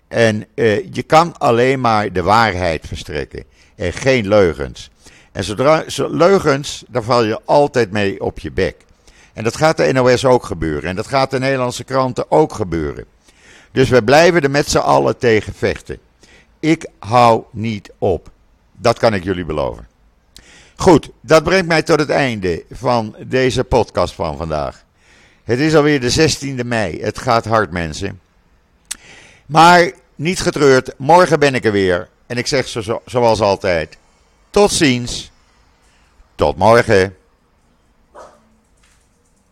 En 0.08 0.46
uh, 0.54 0.92
je 0.92 1.02
kan 1.02 1.38
alleen 1.38 1.80
maar 1.80 2.12
de 2.12 2.22
waarheid 2.22 2.86
verstrekken 2.86 3.44
en 3.76 3.92
geen 3.92 4.28
leugens. 4.28 4.90
En 5.32 5.44
zodra 5.44 5.84
leugens, 5.96 6.84
daar 6.88 7.02
val 7.02 7.24
je 7.24 7.40
altijd 7.44 7.90
mee 7.90 8.20
op 8.20 8.38
je 8.38 8.52
bek. 8.52 8.76
En 9.32 9.44
dat 9.44 9.56
gaat 9.56 9.76
de 9.76 9.92
NOS 9.92 10.24
ook 10.24 10.44
gebeuren. 10.44 10.90
En 10.90 10.96
dat 10.96 11.06
gaat 11.06 11.30
de 11.30 11.38
Nederlandse 11.38 11.84
kranten 11.84 12.30
ook 12.30 12.52
gebeuren. 12.52 13.04
Dus 13.72 13.88
we 13.88 14.02
blijven 14.02 14.42
er 14.42 14.50
met 14.50 14.70
z'n 14.70 14.78
allen 14.78 15.18
tegen 15.18 15.54
vechten. 15.54 15.98
Ik 16.60 16.88
hou 16.98 17.42
niet 17.50 17.90
op. 17.98 18.30
Dat 18.72 18.98
kan 18.98 19.14
ik 19.14 19.24
jullie 19.24 19.44
beloven. 19.44 19.86
Goed, 20.76 21.10
dat 21.20 21.44
brengt 21.44 21.66
mij 21.66 21.82
tot 21.82 21.98
het 21.98 22.10
einde 22.10 22.64
van 22.70 23.16
deze 23.26 23.64
podcast 23.64 24.14
van 24.14 24.36
vandaag. 24.36 24.84
Het 25.46 25.58
is 25.58 25.74
alweer 25.74 26.00
de 26.00 26.30
16e 26.30 26.66
mei. 26.66 27.00
Het 27.00 27.18
gaat 27.18 27.44
hard, 27.44 27.70
mensen. 27.70 28.20
Maar 29.46 29.92
niet 30.14 30.40
getreurd, 30.40 30.92
morgen 30.98 31.38
ben 31.38 31.54
ik 31.54 31.64
er 31.64 31.72
weer. 31.72 32.08
En 32.26 32.36
ik 32.36 32.46
zeg 32.46 32.68
zo, 32.68 33.02
zoals 33.04 33.40
altijd: 33.40 33.96
tot 34.50 34.70
ziens. 34.70 35.30
Tot 36.34 36.56
morgen. 36.56 37.16